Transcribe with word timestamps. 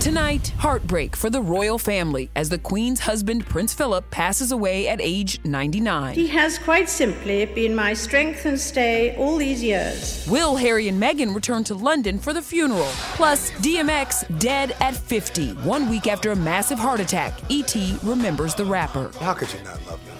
Tonight, 0.00 0.48
heartbreak 0.56 1.14
for 1.14 1.28
the 1.28 1.42
royal 1.42 1.76
family 1.76 2.30
as 2.34 2.48
the 2.48 2.56
Queen's 2.56 3.00
husband, 3.00 3.44
Prince 3.44 3.74
Philip, 3.74 4.10
passes 4.10 4.50
away 4.50 4.88
at 4.88 4.98
age 4.98 5.38
99. 5.44 6.14
He 6.14 6.26
has 6.28 6.58
quite 6.58 6.88
simply 6.88 7.44
been 7.44 7.74
my 7.74 7.92
strength 7.92 8.46
and 8.46 8.58
stay 8.58 9.14
all 9.16 9.36
these 9.36 9.62
years. 9.62 10.26
Will 10.26 10.56
Harry 10.56 10.88
and 10.88 11.00
Meghan 11.00 11.34
return 11.34 11.64
to 11.64 11.74
London 11.74 12.18
for 12.18 12.32
the 12.32 12.40
funeral? 12.40 12.88
Plus, 13.14 13.50
DMX 13.50 14.38
dead 14.38 14.74
at 14.80 14.96
50, 14.96 15.50
one 15.64 15.90
week 15.90 16.06
after 16.06 16.32
a 16.32 16.36
massive 16.36 16.78
heart 16.78 17.00
attack. 17.00 17.38
E.T. 17.50 17.98
remembers 18.02 18.54
the 18.54 18.64
rapper. 18.64 19.10
How 19.20 19.34
could 19.34 19.52
you 19.52 19.62
not 19.64 19.86
love 19.86 20.02
me? 20.06 20.12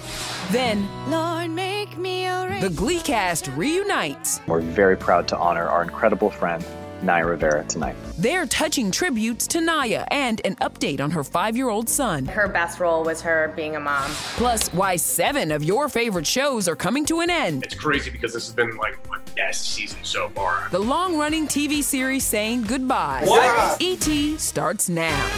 Then, 0.51 0.87
Lord, 1.11 1.51
make 1.53 1.97
me 1.97 2.27
a 2.27 2.41
the 2.61 2.69
Glee 2.69 3.01
cast 3.01 3.49
reunites. 3.57 4.43
We're 4.47 4.61
very 4.61 4.97
proud 4.99 5.27
to 5.29 5.39
honor 5.39 5.67
our 5.67 5.83
incredible 5.83 6.29
friend, 6.29 6.63
Naya 7.03 7.27
Rivera, 7.27 7.65
tonight. 7.65 7.97
They're 8.19 8.47
touching 8.47 8.91
tributes 8.91 9.47
to 9.49 9.61
Naya 9.61 10.05
and 10.11 10.41
an 10.45 10.57
update 10.57 11.01
on 11.01 11.11
her 11.11 11.25
five 11.25 11.57
year 11.57 11.71
old 11.71 11.89
son. 11.89 12.27
Her 12.27 12.49
best 12.49 12.79
role 12.81 13.05
was 13.05 13.23
her 13.23 13.53
being 13.57 13.77
a 13.77 13.81
mom. 13.81 14.11
Plus, 14.37 14.69
why 14.75 14.97
seven 14.97 15.51
of 15.51 15.65
your 15.65 15.89
favorite 15.89 16.27
shows 16.27 16.69
are 16.69 16.77
coming 16.77 17.05
to 17.07 17.21
an 17.21 17.31
end. 17.31 17.65
It's 17.65 17.75
crazy 17.75 18.11
because 18.11 18.35
this 18.35 18.47
has 18.47 18.55
been 18.55 18.77
like 18.77 19.09
my 19.09 19.19
best 19.35 19.73
season 19.73 19.99
so 20.03 20.29
far. 20.31 20.69
The 20.71 20.79
long 20.79 21.17
running 21.17 21.47
TV 21.47 21.83
series 21.83 22.25
saying 22.25 22.65
goodbye. 22.65 23.23
What? 23.25 23.81
E.T. 23.81 24.37
starts 24.39 24.89
now. 24.89 25.31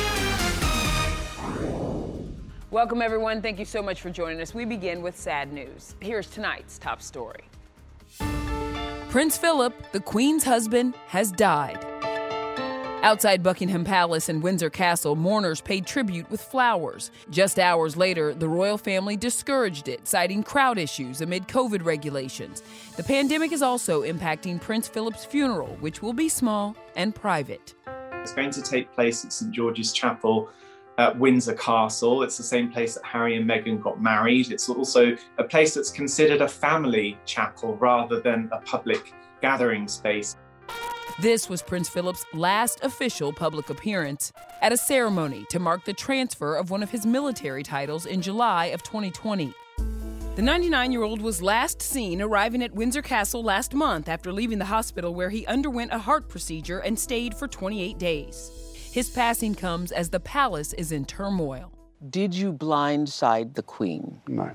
Welcome, 2.71 3.03
everyone. 3.03 3.43
Thank 3.43 3.59
you 3.59 3.67
so 3.67 3.83
much 3.83 4.01
for 4.01 4.09
joining 4.09 4.41
us. 4.41 4.55
We 4.55 4.65
begin 4.65 5.03
with 5.03 5.17
sad 5.17 5.53
news. 5.53 5.95
Here's 6.01 6.27
tonight's 6.27 6.79
top 6.79 7.03
story 7.03 7.45
Prince 9.13 9.37
Philip, 9.37 9.75
the 9.93 10.01
Queen's 10.01 10.43
husband, 10.43 10.95
has 11.09 11.31
died. 11.31 11.77
Outside 13.03 13.43
Buckingham 13.43 13.85
Palace 13.85 14.31
and 14.31 14.43
Windsor 14.43 14.71
Castle, 14.71 15.17
mourners 15.17 15.61
paid 15.61 15.85
tribute 15.85 16.31
with 16.31 16.41
flowers. 16.41 17.11
Just 17.29 17.59
hours 17.59 17.95
later, 17.95 18.33
the 18.33 18.49
royal 18.49 18.79
family 18.79 19.19
discouraged 19.19 19.87
it, 19.87 20.09
citing 20.09 20.43
crowd 20.43 20.79
issues 20.79 21.21
amid 21.21 21.47
COVID 21.47 21.85
regulations. 21.85 22.63
The 22.97 23.03
pandemic 23.03 23.53
is 23.53 23.61
also 23.61 24.01
impacting 24.01 24.59
Prince 24.59 24.89
Philip's 24.89 25.27
funeral, 25.27 25.77
which 25.81 26.01
will 26.01 26.15
be 26.15 26.31
small 26.31 26.75
and 26.97 27.15
private. 27.15 27.75
It's 28.13 28.33
going 28.33 28.51
to 28.53 28.63
take 28.63 28.91
place 28.95 29.27
at 29.27 29.35
St 29.35 29.53
George's 29.53 29.93
Chapel 29.93 30.49
at 30.99 31.19
Windsor 31.19 31.55
Castle. 31.55 32.23
It's 32.23 32.37
the 32.37 32.43
same 32.43 32.71
place 32.71 32.95
that 32.95 33.05
Harry 33.05 33.37
and 33.37 33.49
Meghan 33.49 33.83
got 33.83 34.01
married. 34.01 34.53
It's 34.53 34.69
also 34.69 35.17
a 35.39 35.45
place 35.45 35.75
that's 35.75 35.91
considered 35.91 36.41
a 36.41 36.49
family 36.49 37.19
chapel 37.25 37.77
rather 37.77 38.21
than 38.21 38.49
a 38.53 38.61
public 38.61 39.13
gathering 39.41 39.89
space. 39.89 40.37
This 41.21 41.49
was 41.49 41.63
Prince 41.63 41.89
Philip's 41.89 42.25
last 42.33 42.83
official 42.83 43.33
public 43.33 43.69
appearance 43.69 44.33
at 44.63 44.73
a 44.73 44.77
ceremony 44.77 45.45
to 45.51 45.59
mark 45.59 45.85
the 45.85 45.93
transfer 45.93 46.57
of 46.57 46.71
one 46.71 46.83
of 46.83 46.91
his 46.91 47.05
military 47.05 47.63
titles 47.63 48.07
in 48.07 48.23
July 48.23 48.67
of 48.67 48.83
2020. 48.83 49.53
The 50.35 50.43
99 50.43 50.93
year 50.93 51.03
old 51.03 51.21
was 51.21 51.43
last 51.43 51.83
seen 51.83 52.23
arriving 52.23 52.63
at 52.63 52.73
Windsor 52.73 53.03
Castle 53.03 53.43
last 53.43 53.75
month 53.75 54.09
after 54.09 54.33
leaving 54.33 54.59
the 54.59 54.65
hospital 54.65 55.15
where 55.15 55.29
he 55.29 55.45
underwent 55.45 55.93
a 55.93 55.99
heart 55.99 56.27
procedure 56.29 56.79
and 56.79 56.99
stayed 56.99 57.35
for 57.35 57.47
28 57.47 57.99
days. 57.99 58.51
His 58.93 59.09
passing 59.09 59.55
comes 59.55 59.91
as 59.91 60.11
the 60.11 60.21
palace 60.21 60.75
is 60.75 60.93
in 60.93 61.07
turmoil. 61.07 61.73
Did 62.11 62.35
you 62.35 62.53
blindside 62.53 63.55
the 63.55 63.63
Queen? 63.63 64.21
No. 64.29 64.51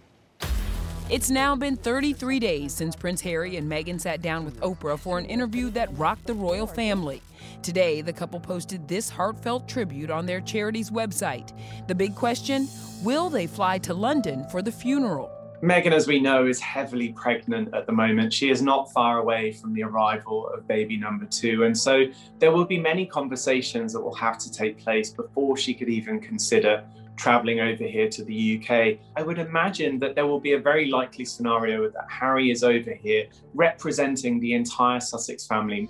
It's 1.09 1.31
now 1.31 1.55
been 1.55 1.75
33 1.75 2.37
days 2.39 2.71
since 2.71 2.95
Prince 2.95 3.19
Harry 3.21 3.55
and 3.55 3.67
Meghan 3.67 3.99
sat 3.99 4.21
down 4.21 4.45
with 4.45 4.59
Oprah 4.59 4.99
for 4.99 5.17
an 5.17 5.25
interview 5.25 5.71
that 5.71 5.89
rocked 5.97 6.27
the 6.27 6.35
royal 6.35 6.67
family. 6.67 7.23
Today, 7.63 8.01
the 8.01 8.13
couple 8.13 8.39
posted 8.39 8.87
this 8.87 9.09
heartfelt 9.09 9.67
tribute 9.67 10.11
on 10.11 10.27
their 10.27 10.41
charity's 10.41 10.91
website. 10.91 11.51
The 11.87 11.95
big 11.95 12.13
question 12.13 12.67
will 13.03 13.31
they 13.31 13.47
fly 13.47 13.79
to 13.79 13.95
London 13.95 14.45
for 14.51 14.61
the 14.61 14.71
funeral? 14.71 15.31
Meghan, 15.63 15.91
as 15.91 16.05
we 16.05 16.19
know, 16.19 16.45
is 16.45 16.59
heavily 16.59 17.13
pregnant 17.13 17.73
at 17.73 17.87
the 17.87 17.91
moment. 17.91 18.31
She 18.31 18.51
is 18.51 18.61
not 18.61 18.91
far 18.93 19.17
away 19.17 19.51
from 19.51 19.73
the 19.73 19.81
arrival 19.81 20.47
of 20.49 20.67
baby 20.67 20.97
number 20.97 21.25
two. 21.25 21.63
And 21.63 21.75
so 21.75 22.05
there 22.37 22.51
will 22.51 22.65
be 22.65 22.79
many 22.79 23.07
conversations 23.07 23.91
that 23.93 23.99
will 23.99 24.13
have 24.13 24.37
to 24.37 24.51
take 24.51 24.77
place 24.77 25.09
before 25.09 25.57
she 25.57 25.73
could 25.73 25.89
even 25.89 26.19
consider 26.19 26.83
traveling 27.15 27.59
over 27.59 27.83
here 27.83 28.07
to 28.07 28.23
the 28.23 28.61
UK. 28.61 28.99
I 29.15 29.23
would 29.23 29.39
imagine 29.39 29.97
that 29.97 30.13
there 30.13 30.27
will 30.27 30.39
be 30.39 30.53
a 30.53 30.59
very 30.59 30.91
likely 30.91 31.25
scenario 31.25 31.89
that 31.89 32.05
Harry 32.07 32.51
is 32.51 32.63
over 32.63 32.93
here 32.93 33.25
representing 33.55 34.39
the 34.39 34.53
entire 34.53 34.99
Sussex 34.99 35.47
family. 35.47 35.89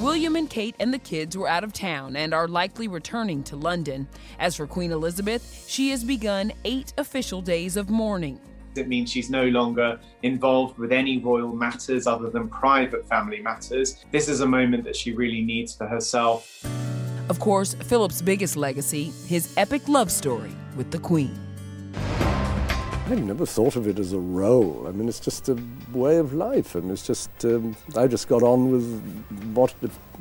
William 0.00 0.36
and 0.36 0.48
Kate 0.48 0.76
and 0.80 0.94
the 0.94 0.98
kids 0.98 1.36
were 1.36 1.48
out 1.48 1.64
of 1.64 1.74
town 1.74 2.16
and 2.16 2.32
are 2.32 2.48
likely 2.48 2.88
returning 2.88 3.42
to 3.42 3.56
London. 3.56 4.08
As 4.38 4.56
for 4.56 4.66
Queen 4.66 4.92
Elizabeth, 4.92 5.66
she 5.68 5.90
has 5.90 6.04
begun 6.04 6.52
eight 6.64 6.94
official 6.96 7.42
days 7.42 7.76
of 7.76 7.90
mourning. 7.90 8.40
It 8.76 8.88
means 8.88 9.10
she's 9.10 9.30
no 9.30 9.46
longer 9.46 9.98
involved 10.22 10.78
with 10.78 10.92
any 10.92 11.18
royal 11.18 11.52
matters 11.52 12.06
other 12.06 12.30
than 12.30 12.48
private 12.48 13.06
family 13.08 13.40
matters. 13.40 14.04
This 14.12 14.28
is 14.28 14.40
a 14.40 14.46
moment 14.46 14.84
that 14.84 14.96
she 14.96 15.12
really 15.12 15.42
needs 15.42 15.74
for 15.74 15.86
herself. 15.86 16.64
Of 17.28 17.40
course, 17.40 17.74
Philip's 17.74 18.22
biggest 18.22 18.56
legacy, 18.56 19.12
his 19.26 19.52
epic 19.56 19.88
love 19.88 20.10
story 20.10 20.52
with 20.76 20.90
the 20.90 20.98
Queen. 20.98 21.38
I 23.10 23.14
never 23.14 23.46
thought 23.46 23.76
of 23.76 23.86
it 23.88 23.98
as 23.98 24.12
a 24.12 24.18
role. 24.18 24.84
I 24.86 24.92
mean, 24.92 25.08
it's 25.08 25.20
just 25.20 25.48
a 25.48 25.58
way 25.92 26.18
of 26.18 26.34
life, 26.34 26.74
and 26.74 26.90
it's 26.90 27.06
just 27.06 27.30
um, 27.44 27.74
I 27.96 28.06
just 28.06 28.28
got 28.28 28.42
on 28.42 28.70
with 28.70 29.02
what 29.54 29.74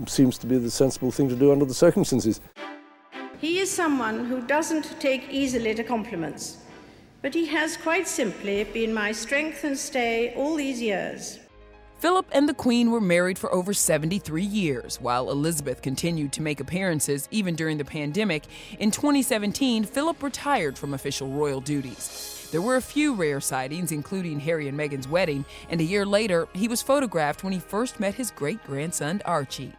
seems 0.06 0.38
to 0.38 0.48
be 0.48 0.58
the 0.58 0.72
sensible 0.72 1.12
thing 1.12 1.28
to 1.28 1.36
do 1.36 1.52
under 1.52 1.66
the 1.66 1.74
circumstances. 1.74 2.40
He 3.40 3.60
is 3.60 3.70
someone 3.70 4.26
who 4.26 4.42
doesn't 4.42 5.00
take 5.02 5.28
easily 5.30 5.76
to 5.76 5.84
compliments, 5.84 6.60
but 7.22 7.34
he 7.34 7.46
has 7.48 7.78
quite 7.78 8.08
simply 8.08 8.64
been 8.64 8.94
my 8.94 9.12
strength 9.12 9.64
and 9.64 9.78
stay 9.78 10.34
all 10.36 10.56
these 10.56 10.82
years. 10.82 11.40
Philip 12.00 12.28
and 12.32 12.48
the 12.48 12.54
Queen 12.54 12.92
were 12.92 13.02
married 13.02 13.40
for 13.40 13.52
over 13.52 13.74
73 13.74 14.44
years, 14.44 15.02
while 15.02 15.32
Elizabeth 15.32 15.82
continued 15.82 16.32
to 16.34 16.44
make 16.44 16.60
appearances 16.60 17.28
even 17.32 17.56
during 17.56 17.80
the 17.80 17.86
pandemic. 17.86 18.44
In 18.78 18.92
2017, 18.92 19.84
Philip 19.84 20.22
retired 20.22 20.78
from 20.78 20.94
official 20.94 21.28
royal 21.28 21.60
duties. 21.60 22.48
There 22.52 22.62
were 22.62 22.76
a 22.76 22.82
few 22.82 23.16
rare 23.16 23.42
sightings, 23.42 23.92
including 23.92 24.40
Harry 24.42 24.68
and 24.68 24.78
Meghan's 24.78 25.08
wedding, 25.08 25.44
and 25.70 25.82
a 25.82 25.84
year 25.84 26.06
later, 26.06 26.48
he 26.54 26.68
was 26.68 26.84
photographed 26.84 27.44
when 27.44 27.52
he 27.52 27.60
first 27.60 28.00
met 28.00 28.14
his 28.14 28.30
great 28.30 28.64
grandson, 28.64 29.24
Archie. 29.26 29.74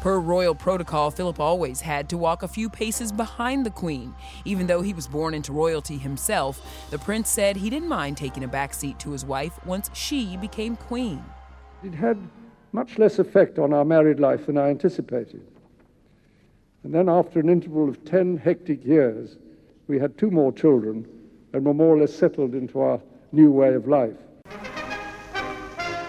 Per 0.00 0.18
royal 0.18 0.54
protocol, 0.54 1.10
Philip 1.10 1.38
always 1.38 1.82
had 1.82 2.08
to 2.08 2.16
walk 2.16 2.42
a 2.42 2.48
few 2.48 2.70
paces 2.70 3.12
behind 3.12 3.66
the 3.66 3.70
Queen. 3.70 4.14
Even 4.46 4.66
though 4.66 4.80
he 4.80 4.94
was 4.94 5.06
born 5.06 5.34
into 5.34 5.52
royalty 5.52 5.98
himself, 5.98 6.88
the 6.90 6.98
prince 6.98 7.28
said 7.28 7.54
he 7.54 7.68
didn't 7.68 7.88
mind 7.88 8.16
taking 8.16 8.42
a 8.42 8.48
backseat 8.48 8.98
to 9.00 9.12
his 9.12 9.26
wife 9.26 9.62
once 9.66 9.90
she 9.92 10.38
became 10.38 10.74
Queen. 10.74 11.22
It 11.84 11.92
had 11.92 12.16
much 12.72 12.98
less 12.98 13.18
effect 13.18 13.58
on 13.58 13.74
our 13.74 13.84
married 13.84 14.20
life 14.20 14.46
than 14.46 14.56
I 14.56 14.70
anticipated. 14.70 15.46
And 16.82 16.94
then, 16.94 17.10
after 17.10 17.38
an 17.38 17.50
interval 17.50 17.86
of 17.86 18.02
10 18.06 18.38
hectic 18.38 18.82
years, 18.86 19.36
we 19.86 19.98
had 19.98 20.16
two 20.16 20.30
more 20.30 20.50
children 20.50 21.06
and 21.52 21.66
were 21.66 21.74
more 21.74 21.94
or 21.94 22.00
less 22.00 22.14
settled 22.14 22.54
into 22.54 22.80
our 22.80 23.02
new 23.32 23.50
way 23.50 23.74
of 23.74 23.86
life. 23.86 24.16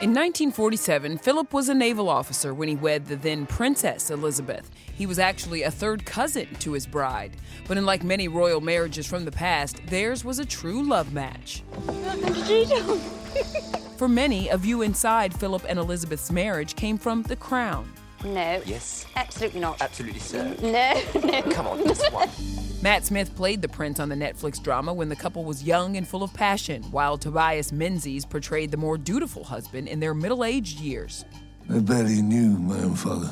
In 0.02 0.10
1947, 0.10 1.20
Philip 1.20 1.54
was 1.54 1.70
a 1.70 1.76
naval 1.76 2.10
officer 2.10 2.56
when 2.56 2.68
he 2.68 2.76
wed 2.76 3.06
the 3.06 3.16
then 3.16 3.46
Princess 3.46 4.10
Elizabeth. 4.10 4.72
He 4.96 5.06
was 5.06 5.20
actually 5.20 5.62
a 5.62 5.70
third 5.70 6.08
cousin 6.08 6.48
to 6.56 6.72
his 6.72 6.88
bride. 6.88 7.38
But 7.68 7.78
unlike 7.78 8.04
many 8.04 8.28
royal 8.28 8.62
marriages 8.62 9.06
from 9.06 9.26
the 9.26 9.32
past, 9.32 9.80
theirs 9.86 10.26
was 10.26 10.40
a 10.40 10.46
true 10.46 10.82
love 10.82 11.14
match. 11.14 11.62
For 13.98 14.08
many, 14.08 14.50
a 14.50 14.58
view 14.58 14.82
inside 14.82 15.40
Philip 15.40 15.66
and 15.70 15.78
Elizabeth's 15.78 16.32
marriage 16.32 16.76
came 16.76 16.98
from 16.98 17.22
the 17.22 17.36
crown. 17.36 17.88
No. 18.26 18.60
Yes. 18.66 19.06
Absolutely 19.16 19.60
not. 19.60 19.84
Absolutely, 19.84 20.20
sir. 20.20 20.56
No, 20.64 21.00
no. 21.24 21.42
Come 21.54 21.68
on, 21.68 21.88
just 21.88 22.12
one. 22.12 22.30
Matt 22.84 23.06
Smith 23.06 23.36
played 23.36 23.62
the 23.62 23.68
prince 23.68 24.00
on 24.00 24.10
the 24.10 24.16
Netflix 24.16 24.62
drama 24.62 24.92
when 24.92 25.08
the 25.08 25.16
couple 25.16 25.44
was 25.44 25.62
young 25.62 25.98
and 25.98 26.08
full 26.08 26.24
of 26.24 26.34
passion, 26.34 26.82
while 26.86 27.16
Tobias 27.16 27.72
Menzies 27.72 28.26
portrayed 28.26 28.72
the 28.72 28.78
more 28.78 28.98
dutiful 28.98 29.44
husband 29.44 29.88
in 29.88 30.00
their 30.00 30.16
middle 30.16 30.44
aged 30.44 30.80
years. 30.80 31.24
I 31.70 31.78
barely 31.78 32.24
knew 32.24 32.58
my 32.58 32.80
own 32.80 32.96
father. 32.96 33.30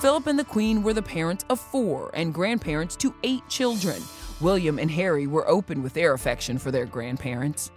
Philip 0.00 0.26
and 0.26 0.36
the 0.36 0.44
Queen 0.44 0.82
were 0.82 0.92
the 0.92 1.02
parents 1.02 1.44
of 1.50 1.60
four 1.60 2.10
and 2.14 2.34
grandparents 2.34 2.96
to 2.96 3.14
eight 3.22 3.48
children. 3.48 4.02
William 4.40 4.80
and 4.80 4.90
Harry 4.90 5.28
were 5.28 5.48
open 5.48 5.84
with 5.84 5.94
their 5.94 6.12
affection 6.12 6.58
for 6.58 6.72
their 6.72 6.84
grandparents. 6.84 7.70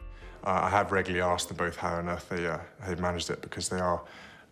Uh, 0.44 0.62
I 0.64 0.70
have 0.72 0.92
regularly 0.92 1.22
asked 1.22 1.50
them 1.50 1.58
both 1.58 1.76
how 1.76 1.94
on 1.94 2.10
earth 2.10 2.28
they, 2.28 2.48
uh, 2.48 2.58
they 2.88 2.96
managed 2.96 3.30
it 3.30 3.44
because 3.44 3.70
they 3.70 3.80
are, 3.80 4.02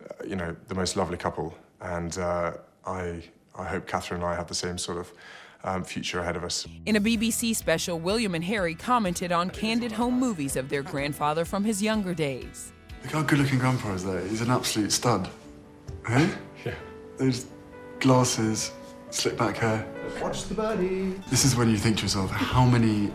uh, 0.00 0.24
you 0.24 0.36
know, 0.36 0.54
the 0.68 0.76
most 0.76 0.96
lovely 0.96 1.16
couple. 1.16 1.58
And 1.80 2.16
uh, 2.18 2.52
I, 2.86 3.24
I 3.56 3.64
hope 3.64 3.88
Catherine 3.88 4.20
and 4.22 4.30
I 4.30 4.36
have 4.36 4.46
the 4.46 4.54
same 4.54 4.78
sort 4.78 4.98
of 4.98 5.12
um, 5.64 5.84
future 5.84 6.20
ahead 6.20 6.36
of 6.36 6.44
us. 6.44 6.66
In 6.86 6.96
a 6.96 7.00
BBC 7.00 7.54
special, 7.54 7.98
William 7.98 8.34
and 8.34 8.44
Harry 8.44 8.74
commented 8.74 9.32
on 9.32 9.50
candid 9.50 9.92
home 9.92 10.18
movies 10.18 10.56
of 10.56 10.68
their 10.68 10.82
grandfather 10.82 11.44
from 11.44 11.64
his 11.64 11.82
younger 11.82 12.14
days. 12.14 12.72
Look 13.02 13.12
how 13.12 13.22
good 13.22 13.38
looking 13.38 13.58
Grandpa 13.58 13.94
is 13.94 14.04
there. 14.04 14.20
He's 14.20 14.40
an 14.40 14.50
absolute 14.50 14.92
stud. 14.92 15.28
Eh? 16.08 16.30
Yeah. 16.64 16.74
Those 17.16 17.46
glasses, 18.00 18.72
slick 19.10 19.36
back 19.36 19.56
hair. 19.56 19.86
Watch 20.20 20.44
the 20.44 20.54
body. 20.54 21.14
This 21.30 21.44
is 21.44 21.56
when 21.56 21.70
you 21.70 21.76
think 21.76 21.98
to 21.98 22.02
yourself, 22.02 22.30
how 22.30 22.64
many 22.64 23.10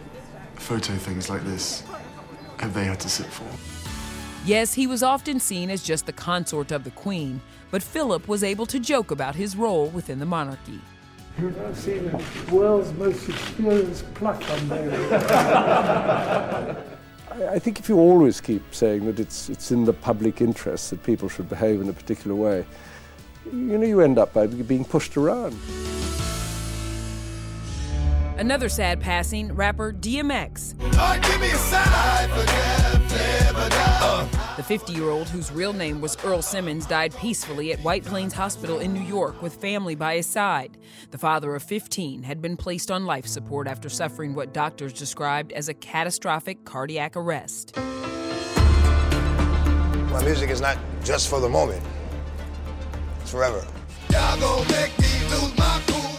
photo 0.55 0.93
things 0.93 1.29
like 1.29 1.43
this 1.43 1.83
have 2.59 2.73
they 2.73 2.85
had 2.85 2.99
to 3.01 3.09
sit 3.09 3.25
for? 3.27 3.45
Yes, 4.45 4.73
he 4.73 4.87
was 4.87 5.03
often 5.03 5.39
seen 5.39 5.69
as 5.69 5.83
just 5.83 6.05
the 6.05 6.13
consort 6.13 6.71
of 6.71 6.83
the 6.83 6.91
Queen, 6.91 7.41
but 7.71 7.81
Philip 7.81 8.27
was 8.27 8.43
able 8.43 8.65
to 8.67 8.79
joke 8.79 9.11
about 9.11 9.35
his 9.35 9.55
role 9.55 9.87
within 9.87 10.19
the 10.19 10.25
monarchy. 10.25 10.81
You've 11.39 11.57
now 11.57 11.73
seen 11.73 12.05
the 12.05 12.55
world's 12.55 12.93
most 12.93 13.27
experienced 13.27 14.13
pluck 14.13 14.41
on 14.51 14.69
there. 14.69 16.85
I 17.49 17.57
think 17.57 17.79
if 17.79 17.89
you 17.89 17.97
always 17.97 18.39
keep 18.39 18.61
saying 18.73 19.07
that 19.07 19.19
it's, 19.19 19.49
it's 19.49 19.71
in 19.71 19.85
the 19.85 19.93
public 19.93 20.41
interest 20.41 20.91
that 20.91 21.01
people 21.03 21.29
should 21.29 21.49
behave 21.49 21.81
in 21.81 21.89
a 21.89 21.93
particular 21.93 22.35
way, 22.35 22.65
you 23.45 23.77
know, 23.77 23.85
you 23.85 24.01
end 24.01 24.19
up 24.19 24.33
by 24.33 24.45
being 24.45 24.85
pushed 24.85 25.17
around. 25.17 25.57
Another 28.37 28.69
sad 28.69 28.99
passing, 28.99 29.53
rapper 29.53 29.91
DMX. 29.91 30.75
The 34.03 34.63
50 34.63 34.93
year 34.93 35.09
old, 35.09 35.29
whose 35.29 35.51
real 35.51 35.73
name 35.73 35.99
was 36.01 36.17
Earl 36.23 36.41
Simmons, 36.41 36.85
died 36.85 37.15
peacefully 37.15 37.71
at 37.73 37.79
White 37.79 38.03
Plains 38.03 38.33
Hospital 38.33 38.79
in 38.79 38.93
New 38.93 39.01
York 39.01 39.41
with 39.41 39.55
family 39.55 39.95
by 39.95 40.17
his 40.17 40.27
side. 40.27 40.77
The 41.11 41.17
father 41.17 41.55
of 41.55 41.63
15 41.63 42.23
had 42.23 42.41
been 42.41 42.57
placed 42.57 42.91
on 42.91 43.05
life 43.05 43.25
support 43.25 43.67
after 43.67 43.89
suffering 43.89 44.35
what 44.35 44.53
doctors 44.53 44.93
described 44.93 45.53
as 45.53 45.69
a 45.69 45.73
catastrophic 45.73 46.65
cardiac 46.65 47.15
arrest. 47.15 47.75
My 50.11 50.21
music 50.23 50.49
is 50.49 50.61
not 50.61 50.77
just 51.03 51.29
for 51.29 51.39
the 51.39 51.49
moment, 51.49 51.83
it's 53.21 53.31
forever. 53.31 53.65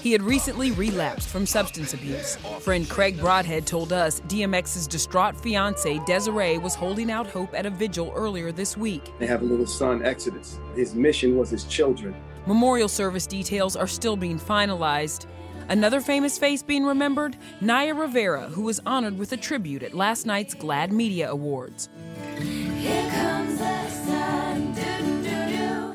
He 0.04 0.12
had 0.12 0.22
recently 0.22 0.70
relapsed 0.70 1.30
from 1.30 1.46
substance 1.46 1.94
abuse. 1.94 2.36
Friend 2.60 2.86
Craig 2.90 3.18
Broadhead 3.18 3.66
told 3.66 3.90
us 3.90 4.20
DMX's 4.28 4.86
distraught 4.86 5.34
fiancee 5.34 5.98
Desiree 6.04 6.58
was 6.58 6.74
holding 6.74 7.10
out 7.10 7.26
hope 7.26 7.54
at 7.54 7.64
a 7.64 7.70
vigil 7.70 8.12
earlier 8.14 8.52
this 8.52 8.76
week. 8.76 9.10
They 9.18 9.26
have 9.26 9.40
a 9.40 9.46
little 9.46 9.66
son, 9.66 10.04
Exodus. 10.04 10.60
His 10.76 10.94
mission 10.94 11.38
was 11.38 11.48
his 11.48 11.64
children. 11.64 12.14
Memorial 12.46 12.86
service 12.86 13.26
details 13.26 13.76
are 13.76 13.86
still 13.86 14.14
being 14.14 14.38
finalized. 14.38 15.24
Another 15.70 16.02
famous 16.02 16.36
face 16.36 16.62
being 16.62 16.84
remembered 16.84 17.38
Naya 17.62 17.94
Rivera, 17.94 18.48
who 18.48 18.60
was 18.60 18.82
honored 18.84 19.18
with 19.18 19.32
a 19.32 19.38
tribute 19.38 19.82
at 19.82 19.94
last 19.94 20.26
night's 20.26 20.54
GLAAD 20.54 20.90
Media 20.90 21.30
Awards. 21.30 21.88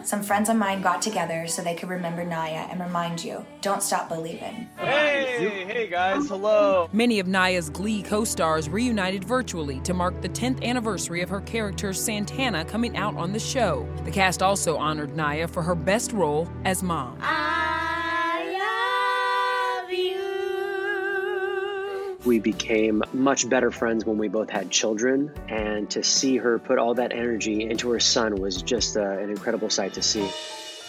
Some 0.09 0.23
friends 0.23 0.49
of 0.49 0.55
mine 0.55 0.81
got 0.81 1.03
together 1.03 1.45
so 1.45 1.61
they 1.61 1.75
could 1.75 1.87
remember 1.87 2.25
Naya 2.25 2.65
and 2.71 2.79
remind 2.79 3.23
you 3.23 3.45
don't 3.61 3.83
stop 3.83 4.09
believing. 4.09 4.67
Hey, 4.79 5.67
hey 5.67 5.87
guys, 5.87 6.27
hello. 6.27 6.89
Many 6.91 7.19
of 7.19 7.27
Naya's 7.27 7.69
Glee 7.69 8.01
co 8.01 8.23
stars 8.23 8.69
reunited 8.69 9.23
virtually 9.23 9.79
to 9.81 9.93
mark 9.93 10.19
the 10.23 10.29
10th 10.29 10.63
anniversary 10.63 11.21
of 11.21 11.29
her 11.29 11.41
character 11.41 11.93
Santana 11.93 12.65
coming 12.65 12.97
out 12.97 13.15
on 13.17 13.33
the 13.33 13.39
show. 13.39 13.87
The 14.03 14.09
cast 14.09 14.41
also 14.41 14.77
honored 14.77 15.15
Naya 15.15 15.47
for 15.47 15.61
her 15.61 15.75
best 15.75 16.11
role 16.11 16.49
as 16.65 16.81
mom. 16.81 17.19
Ah. 17.21 17.58
We 22.25 22.39
became 22.39 23.01
much 23.13 23.47
better 23.47 23.71
friends 23.71 24.05
when 24.05 24.17
we 24.17 24.27
both 24.27 24.49
had 24.49 24.69
children, 24.69 25.31
and 25.47 25.89
to 25.91 26.03
see 26.03 26.37
her 26.37 26.59
put 26.59 26.77
all 26.77 26.93
that 26.95 27.13
energy 27.13 27.69
into 27.69 27.89
her 27.91 27.99
son 27.99 28.35
was 28.35 28.61
just 28.61 28.97
uh, 28.97 29.01
an 29.01 29.29
incredible 29.29 29.69
sight 29.69 29.93
to 29.93 30.01
see. 30.01 30.29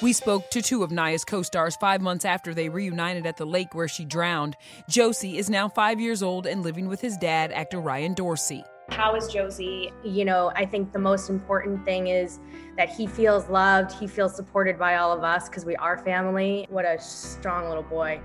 We 0.02 0.14
spoke 0.14 0.50
to 0.52 0.62
two 0.62 0.82
of 0.82 0.90
Naya's 0.90 1.24
co 1.24 1.42
stars 1.42 1.76
five 1.76 2.00
months 2.00 2.24
after 2.24 2.54
they 2.54 2.70
reunited 2.70 3.26
at 3.26 3.36
the 3.36 3.44
lake 3.44 3.74
where 3.74 3.86
she 3.86 4.06
drowned. 4.06 4.56
Josey 4.88 5.36
is 5.36 5.50
now 5.50 5.68
five 5.68 6.00
years 6.00 6.22
old 6.22 6.46
and 6.46 6.62
living 6.62 6.88
with 6.88 7.02
his 7.02 7.18
dad, 7.18 7.52
actor 7.52 7.80
Ryan 7.80 8.14
Dorsey. 8.14 8.64
How 8.88 9.14
is 9.14 9.28
Josey? 9.28 9.92
You 10.02 10.24
know, 10.24 10.52
I 10.56 10.64
think 10.64 10.92
the 10.92 10.98
most 10.98 11.28
important 11.28 11.84
thing 11.84 12.08
is 12.08 12.40
that 12.76 12.88
he 12.88 13.06
feels 13.06 13.48
loved, 13.48 13.92
he 13.92 14.06
feels 14.06 14.34
supported 14.34 14.78
by 14.78 14.96
all 14.96 15.12
of 15.12 15.22
us 15.22 15.48
because 15.48 15.64
we 15.64 15.76
are 15.76 15.98
family. 15.98 16.66
What 16.70 16.84
a 16.84 16.98
strong 16.98 17.68
little 17.68 17.84
boy. 17.84 18.20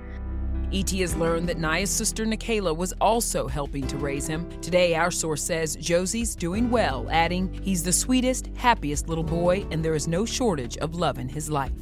ET 0.73 0.89
has 0.91 1.15
learned 1.15 1.49
that 1.49 1.57
Naya's 1.57 1.89
sister 1.89 2.25
Nickayla 2.25 2.75
was 2.75 2.93
also 3.01 3.47
helping 3.47 3.85
to 3.87 3.97
raise 3.97 4.27
him. 4.27 4.49
Today, 4.61 4.95
our 4.95 5.11
source 5.11 5.43
says 5.43 5.75
Josey's 5.75 6.35
doing 6.35 6.69
well, 6.69 7.07
adding, 7.09 7.53
he's 7.63 7.83
the 7.83 7.93
sweetest, 7.93 8.49
happiest 8.55 9.07
little 9.07 9.23
boy, 9.23 9.65
and 9.71 9.83
there 9.83 9.95
is 9.95 10.07
no 10.07 10.25
shortage 10.25 10.77
of 10.77 10.95
love 10.95 11.19
in 11.19 11.29
his 11.29 11.49
life. 11.49 11.73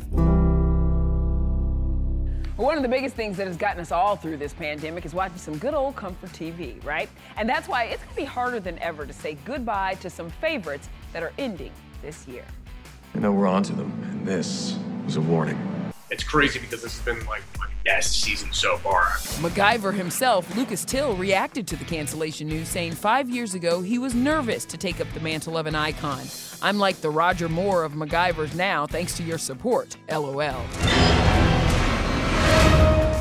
One 2.56 2.78
of 2.78 2.84
the 2.84 2.90
biggest 2.90 3.16
things 3.16 3.36
that 3.38 3.48
has 3.48 3.58
gotten 3.58 3.82
us 3.82 3.92
all 3.92 4.16
through 4.16 4.38
this 4.38 4.54
pandemic 4.54 5.06
is 5.06 5.14
watching 5.14 5.38
some 5.38 5.58
good 5.58 5.74
old 5.74 5.96
comfort 5.96 6.30
TV, 6.32 6.84
right? 6.86 7.10
And 7.36 7.50
that's 7.50 7.68
why 7.68 7.86
it's 7.86 8.04
going 8.04 8.16
to 8.16 8.22
be 8.22 8.26
harder 8.26 8.60
than 8.60 8.78
ever 8.80 9.08
to 9.08 9.14
say 9.14 9.38
goodbye 9.44 9.96
to 9.96 10.10
some 10.10 10.30
favorites 10.30 10.88
that 11.14 11.24
are 11.24 11.34
ending 11.40 11.72
this 12.04 12.28
year. 12.28 12.46
I 13.16 13.20
know 13.20 13.32
we're 13.32 13.48
onto 13.48 13.76
them, 13.76 13.92
and 14.04 14.26
this 14.26 14.78
was 15.04 15.18
a 15.18 15.22
warning. 15.22 15.58
It's 16.14 16.24
crazy 16.24 16.60
because 16.60 16.84
this 16.84 16.96
has 16.96 17.04
been 17.04 17.26
like 17.26 17.42
my 17.58 17.66
best 17.84 18.22
season 18.22 18.54
so 18.54 18.78
far. 18.78 19.06
MacGyver 19.42 19.92
himself, 19.92 20.56
Lucas 20.56 20.86
Till, 20.86 21.16
reacted 21.16 21.68
to 21.68 21.76
the 21.76 21.84
cancellation 21.84 22.48
news, 22.48 22.70
saying 22.70 22.94
five 22.94 23.32
years 23.32 23.56
ago 23.56 23.82
he 23.82 23.98
was 23.98 24.14
nervous 24.14 24.64
to 24.66 24.78
take 24.78 25.02
up 25.02 25.12
the 25.16 25.20
mantle 25.20 25.58
of 25.58 25.66
an 25.66 25.74
icon. 25.74 26.22
I'm 26.62 26.78
like 26.78 26.98
the 27.02 27.10
Roger 27.10 27.50
Moore 27.50 27.84
of 27.84 27.94
MacGyver's 27.94 28.56
now, 28.56 28.86
thanks 28.86 29.18
to 29.18 29.24
your 29.24 29.40
support. 29.40 29.98
LOL. 30.08 30.64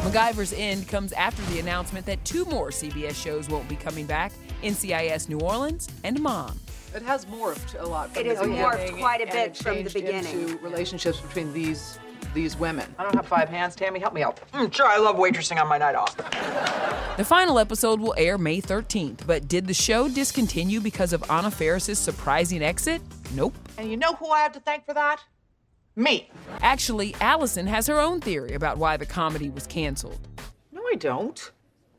MacGyver's 0.02 0.52
end 0.52 0.86
comes 0.86 1.14
after 1.14 1.42
the 1.44 1.60
announcement 1.60 2.04
that 2.04 2.22
two 2.26 2.44
more 2.44 2.68
CBS 2.68 3.14
shows 3.14 3.48
won't 3.48 3.68
be 3.70 3.76
coming 3.76 4.04
back 4.04 4.32
NCIS 4.62 5.30
New 5.30 5.38
Orleans 5.38 5.88
and 6.04 6.20
Mom. 6.20 6.60
It 6.94 7.02
has 7.02 7.24
morphed 7.26 7.80
a 7.80 7.86
lot. 7.86 8.12
From 8.12 8.26
It 8.26 8.28
the 8.28 8.36
has 8.36 8.46
morphed 8.46 8.98
quite 8.98 9.20
a 9.20 9.24
and 9.24 9.32
bit 9.32 9.50
it 9.50 9.56
from 9.56 9.84
the 9.84 9.90
beginning. 9.90 10.40
Into 10.42 10.58
relationships 10.58 11.20
between 11.20 11.52
these 11.52 11.98
these 12.34 12.56
women. 12.56 12.94
I 12.98 13.02
don't 13.02 13.14
have 13.14 13.26
five 13.26 13.48
hands. 13.48 13.74
Tammy, 13.74 14.00
help 14.00 14.14
me 14.14 14.22
out. 14.22 14.40
Mm, 14.54 14.72
sure, 14.72 14.86
I 14.86 14.96
love 14.98 15.16
waitressing 15.16 15.60
on 15.60 15.68
my 15.68 15.76
night 15.76 15.94
off. 15.94 16.16
The 17.16 17.24
final 17.24 17.58
episode 17.58 18.00
will 18.00 18.14
air 18.16 18.38
May 18.38 18.60
13th, 18.60 19.26
but 19.26 19.48
did 19.48 19.66
the 19.66 19.74
show 19.74 20.08
discontinue 20.08 20.80
because 20.80 21.12
of 21.12 21.22
Anna 21.30 21.50
Faris's 21.50 21.98
surprising 21.98 22.62
exit? 22.62 23.02
Nope. 23.34 23.54
And 23.76 23.90
you 23.90 23.98
know 23.98 24.14
who 24.14 24.28
I 24.28 24.40
have 24.40 24.52
to 24.52 24.60
thank 24.60 24.86
for 24.86 24.94
that? 24.94 25.22
Me. 25.94 26.30
Actually, 26.62 27.14
Allison 27.20 27.66
has 27.66 27.86
her 27.86 28.00
own 28.00 28.20
theory 28.20 28.54
about 28.54 28.78
why 28.78 28.96
the 28.96 29.04
comedy 29.04 29.50
was 29.50 29.66
canceled. 29.66 30.26
No, 30.72 30.80
I 30.90 30.94
don't. 30.94 31.50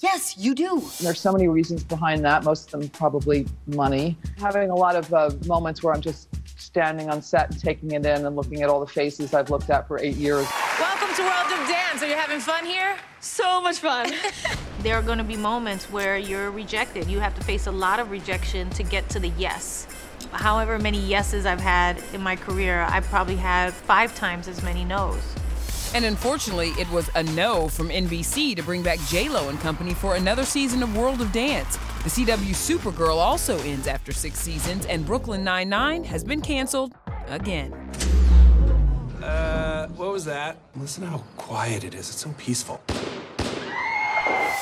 Yes, 0.03 0.37
you 0.37 0.53
do. 0.53 0.83
There's 0.99 1.17
so 1.17 1.31
many 1.31 1.47
reasons 1.47 1.81
behind 1.81 2.25
that. 2.25 2.43
Most 2.43 2.73
of 2.73 2.81
them 2.81 2.89
probably 2.89 3.47
money. 3.67 4.17
Having 4.37 4.69
a 4.69 4.75
lot 4.75 4.97
of 4.97 5.13
uh, 5.13 5.29
moments 5.45 5.81
where 5.81 5.93
I'm 5.93 6.01
just 6.01 6.27
standing 6.59 7.09
on 7.09 7.21
set 7.21 7.51
and 7.51 7.57
taking 7.57 7.91
it 7.91 8.05
in 8.05 8.25
and 8.25 8.35
looking 8.35 8.63
at 8.63 8.69
all 8.69 8.81
the 8.81 8.91
faces 8.91 9.33
I've 9.33 9.49
looked 9.49 9.69
at 9.69 9.87
for 9.87 9.97
eight 9.99 10.17
years. 10.17 10.45
Welcome 10.77 11.07
to 11.15 11.21
World 11.21 11.57
of 11.57 11.69
Dance. 11.69 12.03
Are 12.03 12.07
you 12.07 12.15
having 12.15 12.41
fun 12.41 12.65
here? 12.65 12.97
So 13.21 13.61
much 13.61 13.77
fun. 13.77 14.11
there 14.81 14.95
are 14.95 15.01
going 15.01 15.19
to 15.19 15.23
be 15.23 15.37
moments 15.37 15.89
where 15.89 16.17
you're 16.17 16.51
rejected. 16.51 17.07
You 17.07 17.21
have 17.21 17.33
to 17.35 17.43
face 17.45 17.67
a 17.67 17.71
lot 17.71 18.01
of 18.01 18.11
rejection 18.11 18.69
to 18.71 18.83
get 18.83 19.07
to 19.07 19.19
the 19.19 19.29
yes. 19.37 19.87
However 20.33 20.77
many 20.79 20.99
yeses 20.99 21.45
I've 21.45 21.61
had 21.61 22.03
in 22.11 22.19
my 22.19 22.35
career, 22.35 22.81
I've 22.89 23.05
probably 23.05 23.37
had 23.37 23.71
five 23.71 24.13
times 24.15 24.49
as 24.49 24.61
many 24.63 24.83
no's. 24.83 25.23
And 25.93 26.05
unfortunately, 26.05 26.69
it 26.79 26.89
was 26.89 27.09
a 27.13 27.21
no 27.21 27.67
from 27.67 27.89
NBC 27.89 28.55
to 28.55 28.63
bring 28.63 28.81
back 28.81 28.99
J-Lo 29.07 29.49
and 29.49 29.59
company 29.59 29.93
for 29.93 30.15
another 30.15 30.43
season 30.43 30.81
of 30.81 30.97
World 30.97 31.21
of 31.21 31.31
Dance. 31.31 31.77
The 32.03 32.09
CW 32.09 32.49
Supergirl 32.49 33.17
also 33.17 33.59
ends 33.59 33.87
after 33.87 34.11
six 34.11 34.39
seasons, 34.39 34.87
and 34.87 35.05
Brooklyn 35.05 35.43
Nine-Nine 35.43 36.03
has 36.05 36.23
been 36.23 36.41
canceled 36.41 36.95
again. 37.27 37.71
Uh, 39.21 39.87
what 39.89 40.11
was 40.11 40.25
that? 40.25 40.57
Listen 40.75 41.03
how 41.03 41.19
quiet 41.37 41.83
it 41.83 41.93
is. 41.93 42.09
It's 42.09 42.21
so 42.21 42.33
peaceful. 42.39 42.81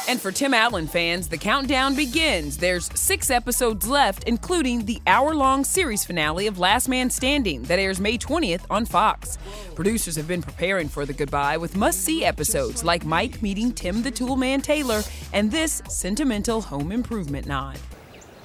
And 0.08 0.20
for 0.20 0.32
Tim 0.32 0.54
Allen 0.54 0.88
fans, 0.88 1.30
the 1.30 1.38
countdown 1.38 1.96
begins. 1.96 2.58
There's 2.58 2.90
six 3.00 3.30
episodes 3.30 3.88
left, 3.88 4.24
including 4.26 4.86
the 4.86 5.02
hour 5.08 5.34
long 5.34 5.64
series 5.64 6.04
finale 6.04 6.48
of 6.48 6.60
Last 6.60 6.90
Man 6.90 7.10
Standing 7.10 7.64
that 7.64 7.80
airs 7.80 8.00
May 8.00 8.18
20th 8.18 8.64
on 8.70 8.86
Fox. 8.86 9.38
Producers 9.76 10.16
have 10.16 10.28
been 10.28 10.42
preparing 10.42 10.90
for 10.90 11.06
the 11.06 11.14
goodbye 11.14 11.58
with 11.58 11.76
must 11.78 12.02
see 12.02 12.26
episodes 12.26 12.84
like 12.84 13.06
Mike 13.06 13.42
meeting 13.42 13.72
Tim 13.72 14.02
the 14.02 14.12
Toolman 14.12 14.62
Taylor 14.64 15.04
and 15.34 15.52
this 15.52 15.82
sentimental 15.88 16.62
home 16.62 16.92
improvement 16.92 17.48
nod. 17.48 17.78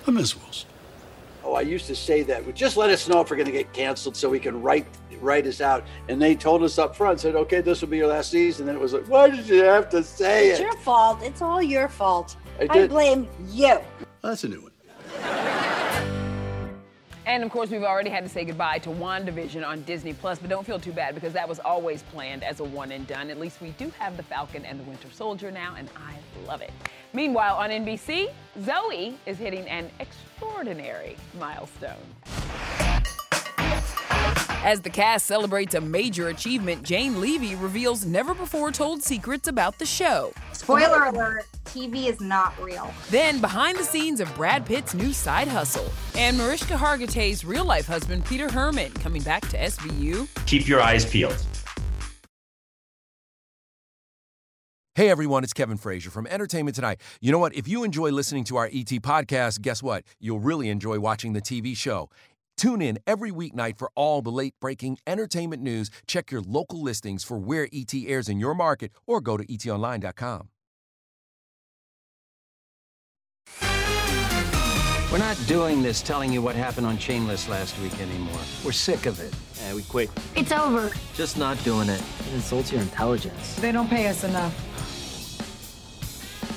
I 0.07 0.11
miss 0.11 0.37
Wilson. 0.37 0.69
Oh, 1.43 1.55
I 1.55 1.63
used 1.63 1.87
to 1.87 1.97
say 1.97 2.23
that. 2.25 2.55
Just 2.55 2.77
let 2.77 2.91
us 2.91 3.09
know 3.09 3.21
if 3.21 3.31
we're 3.31 3.37
going 3.37 3.47
to 3.47 3.53
get 3.53 3.73
canceled 3.73 4.17
so 4.17 4.29
we 4.29 4.41
can 4.41 4.63
write 4.63 4.87
write 5.21 5.47
us 5.47 5.61
out. 5.61 5.85
And 6.09 6.21
they 6.21 6.35
told 6.35 6.63
us 6.63 6.79
up 6.79 6.95
front, 6.97 7.21
said, 7.21 7.35
okay, 7.35 7.61
this 7.61 7.81
will 7.81 7.89
be 7.89 7.97
your 7.99 8.09
last 8.09 8.31
season. 8.31 8.69
And 8.69 8.77
it 8.77 8.81
was 8.81 8.93
like, 8.93 9.09
why 9.09 9.31
did 9.31 9.49
you 9.49 9.63
have 9.65 9.89
to 9.91 10.03
say 10.03 10.49
It's 10.51 10.61
it? 10.61 10.63
It's 10.63 10.73
your 10.73 10.83
fault. 10.83 11.23
It's 11.23 11.43
all 11.43 11.63
your 11.63 11.89
fault. 11.89 12.37
I 12.61 12.67
I, 12.71 12.87
blame 12.87 13.29
you. 13.51 13.79
That's 14.23 14.45
a 14.45 14.49
new 14.49 14.63
one. 14.63 14.73
And 17.27 17.43
of 17.43 17.51
course, 17.51 17.71
we've 17.71 17.83
already 17.83 18.09
had 18.09 18.23
to 18.23 18.31
say 18.31 18.45
goodbye 18.45 18.79
to 18.79 18.89
WandaVision 18.91 19.67
on 19.67 19.83
Disney 19.83 20.13
Plus, 20.13 20.39
but 20.39 20.49
don't 20.49 20.65
feel 20.65 20.79
too 20.79 20.93
bad 20.93 21.13
because 21.17 21.33
that 21.33 21.49
was 21.49 21.59
always 21.59 22.05
planned 22.05 22.45
as 22.45 22.61
a 22.61 22.65
one 22.65 22.93
and 22.93 23.05
done. 23.05 23.31
At 23.31 23.41
least 23.41 23.61
we 23.61 23.71
do 23.71 23.91
have 23.99 24.17
the 24.17 24.23
Falcon 24.23 24.65
and 24.65 24.79
the 24.79 24.85
Winter 24.85 25.09
Soldier 25.13 25.51
now, 25.51 25.75
and 25.77 25.91
I 25.97 26.15
love 26.47 26.63
it. 26.63 26.71
Meanwhile, 27.13 27.57
on 27.57 27.71
NBC, 27.71 28.31
Zoey 28.61 29.17
is 29.27 29.39
hitting 29.39 29.67
an 29.67 29.91
extraordinary 29.99 31.17
milestone. 31.37 31.97
As 34.67 34.81
the 34.81 34.91
cast 34.91 35.27
celebrates 35.27 35.77
a 35.77 35.81
major 35.81 36.27
achievement, 36.27 36.83
Jane 36.83 37.21
Levy 37.21 37.55
reveals 37.55 38.05
never 38.05 38.35
before 38.35 38.73
told 38.73 39.01
secrets 39.01 39.47
about 39.47 39.79
the 39.79 39.87
show. 39.87 40.33
Spoiler 40.51 41.05
alert 41.05 41.45
TV 41.67 42.09
is 42.09 42.21
not 42.21 42.53
real. 42.61 42.93
Then, 43.09 43.41
behind 43.41 43.79
the 43.79 43.85
scenes 43.85 44.19
of 44.19 44.35
Brad 44.35 44.67
Pitt's 44.67 44.93
new 44.93 45.13
side 45.13 45.47
hustle, 45.47 45.89
and 46.19 46.37
Mariska 46.37 46.75
Hargitay's 46.75 47.45
real 47.45 47.65
life 47.65 47.87
husband, 47.87 48.25
Peter 48.25 48.51
Herman, 48.51 48.91
coming 48.95 49.23
back 49.23 49.47
to 49.51 49.57
SVU. 49.57 50.27
Keep 50.47 50.67
your 50.67 50.81
eyes 50.81 51.05
peeled. 51.05 51.41
Hey 54.97 55.11
everyone, 55.11 55.45
it's 55.45 55.53
Kevin 55.53 55.77
Frazier 55.77 56.11
from 56.11 56.27
Entertainment 56.27 56.75
Tonight. 56.75 57.01
You 57.21 57.31
know 57.31 57.39
what? 57.39 57.55
If 57.55 57.69
you 57.69 57.85
enjoy 57.85 58.11
listening 58.11 58.43
to 58.45 58.57
our 58.57 58.67
ET 58.67 58.89
podcast, 59.03 59.61
guess 59.61 59.81
what? 59.81 60.03
You'll 60.19 60.41
really 60.41 60.71
enjoy 60.71 60.99
watching 60.99 61.35
the 61.35 61.43
TV 61.43 61.77
show. 61.77 62.09
Tune 62.57 62.81
in 62.81 62.99
every 63.07 63.31
weeknight 63.31 63.79
for 63.79 63.91
all 63.95 64.23
the 64.23 64.31
late 64.31 64.55
breaking 64.61 64.99
entertainment 65.07 65.63
news. 65.63 65.91
Check 66.07 66.31
your 66.31 66.41
local 66.41 66.83
listings 66.83 67.23
for 67.23 67.39
where 67.39 67.69
ET 67.73 67.93
airs 67.95 68.29
in 68.29 68.41
your 68.41 68.55
market 68.55 68.93
or 69.07 69.21
go 69.21 69.37
to 69.37 69.45
etonline.com. 69.47 70.49
We're 75.13 75.19
not 75.19 75.41
doing 75.47 75.83
this 75.83 76.03
telling 76.03 76.33
you 76.33 76.43
what 76.43 76.57
happened 76.57 76.87
on 76.87 76.99
Shameless 76.99 77.49
last 77.49 77.79
week 77.81 77.99
anymore. 78.01 78.41
We're 78.65 78.73
sick 78.73 79.07
of 79.07 79.21
it. 79.21 79.33
Yeah, 79.63 79.75
we 79.75 79.83
quit. 79.83 80.11
It's 80.35 80.53
over. 80.53 80.91
Just 81.15 81.39
not 81.39 81.63
doing 81.63 81.89
it. 81.89 82.03
It 82.27 82.35
insults 82.35 82.73
your 82.73 82.81
intelligence. 82.81 83.55
They 83.57 83.71
don't 83.73 83.89
pay 83.89 84.09
us 84.09 84.25
enough. 84.25 84.53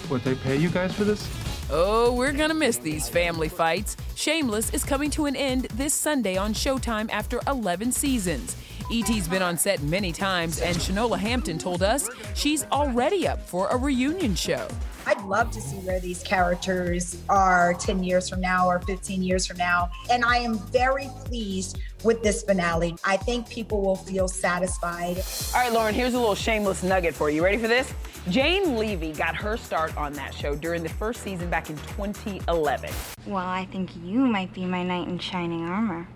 What, 0.10 0.24
they 0.24 0.34
pay 0.36 0.58
you 0.58 0.70
guys 0.70 0.94
for 0.94 1.04
this? 1.04 1.39
Oh, 1.72 2.14
we're 2.14 2.32
gonna 2.32 2.56
miss 2.56 2.78
these 2.78 3.08
family 3.08 3.48
fights. 3.48 3.96
Shameless 4.16 4.74
is 4.74 4.84
coming 4.84 5.12
to 5.12 5.28
an 5.28 5.36
end 5.36 5.66
this 5.76 5.94
Sunday 5.94 6.36
on 6.36 6.52
Showtime 6.52 7.12
after 7.12 7.40
11 7.46 7.92
seasons. 7.92 8.56
E.T.'s 8.92 9.28
been 9.28 9.42
on 9.42 9.58
set 9.58 9.84
many 9.84 10.12
times, 10.12 10.60
and 10.60 10.76
Shanola 10.76 11.18
Hampton 11.18 11.58
told 11.60 11.84
us 11.84 12.10
she's 12.34 12.66
already 12.72 13.28
up 13.28 13.40
for 13.48 13.68
a 13.68 13.78
reunion 13.78 14.34
show. 14.34 14.68
I'd 15.06 15.22
love 15.24 15.52
to 15.52 15.62
see 15.62 15.78
where 15.78 16.00
these 16.00 16.22
characters 16.24 17.22
are 17.30 17.74
10 17.76 18.04
years 18.04 18.30
from 18.30 18.42
now 18.42 18.68
or 18.68 18.80
15 18.82 19.24
years 19.24 19.48
from 19.48 19.58
now. 19.58 19.90
And 20.12 20.24
I 20.24 20.38
am 20.38 20.58
very 20.58 21.10
pleased 21.26 21.80
with 22.04 22.22
this 22.22 22.44
finale. 22.44 22.96
I 23.04 23.18
think 23.18 23.50
people 23.50 23.82
will 23.82 23.96
feel 23.96 24.28
satisfied. 24.28 25.18
All 25.54 25.62
right, 25.62 25.72
Lauren, 25.72 25.96
here's 25.96 26.14
a 26.14 26.20
little 26.20 26.36
shameless 26.36 26.84
nugget 26.84 27.16
for 27.16 27.30
you. 27.30 27.44
Ready 27.44 27.58
for 27.58 27.68
this? 27.68 27.94
Jane 28.30 28.78
Levy 28.78 29.14
got 29.14 29.36
her 29.36 29.58
start 29.58 29.96
on 29.98 30.14
that 30.14 30.34
show 30.34 30.56
during 30.56 30.84
the 30.84 30.90
first 30.90 31.22
season 31.22 31.50
back 31.50 31.70
in 31.70 31.78
2011. 31.78 32.92
Well, 33.26 33.38
I 33.38 33.66
think 33.66 33.92
you 34.04 34.20
might 34.20 34.54
be 34.54 34.66
my 34.66 34.84
knight 34.84 35.08
in 35.08 35.18
shining 35.18 35.66
armor. 35.66 36.08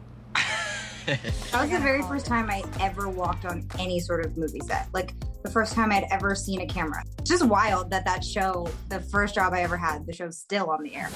That 1.51 1.62
was 1.62 1.69
the 1.69 1.79
very 1.79 2.01
first 2.03 2.25
time 2.25 2.50
I 2.50 2.63
ever 2.79 3.10
walked 3.10 3.45
on 3.45 3.67
any 3.77 4.00
sort 4.00 4.25
of 4.25 4.38
movie 4.38 4.62
set. 4.62 4.88
Like 4.93 5.13
the 5.43 5.51
first 5.51 5.74
time 5.74 5.91
I'd 5.91 6.07
ever 6.12 6.36
seen 6.36 6.62
a 6.62 6.65
camera. 6.67 7.03
It's 7.19 7.29
just 7.29 7.45
wild 7.45 7.89
that 7.91 8.05
that 8.05 8.24
show, 8.24 8.69
the 8.89 9.00
first 9.00 9.36
job 9.36 9.53
I 9.53 9.62
ever 9.62 9.77
had, 9.77 10.05
the 10.05 10.13
show's 10.13 10.38
still 10.38 10.69
on 10.69 10.81
the 10.81 10.95
air. 10.95 11.10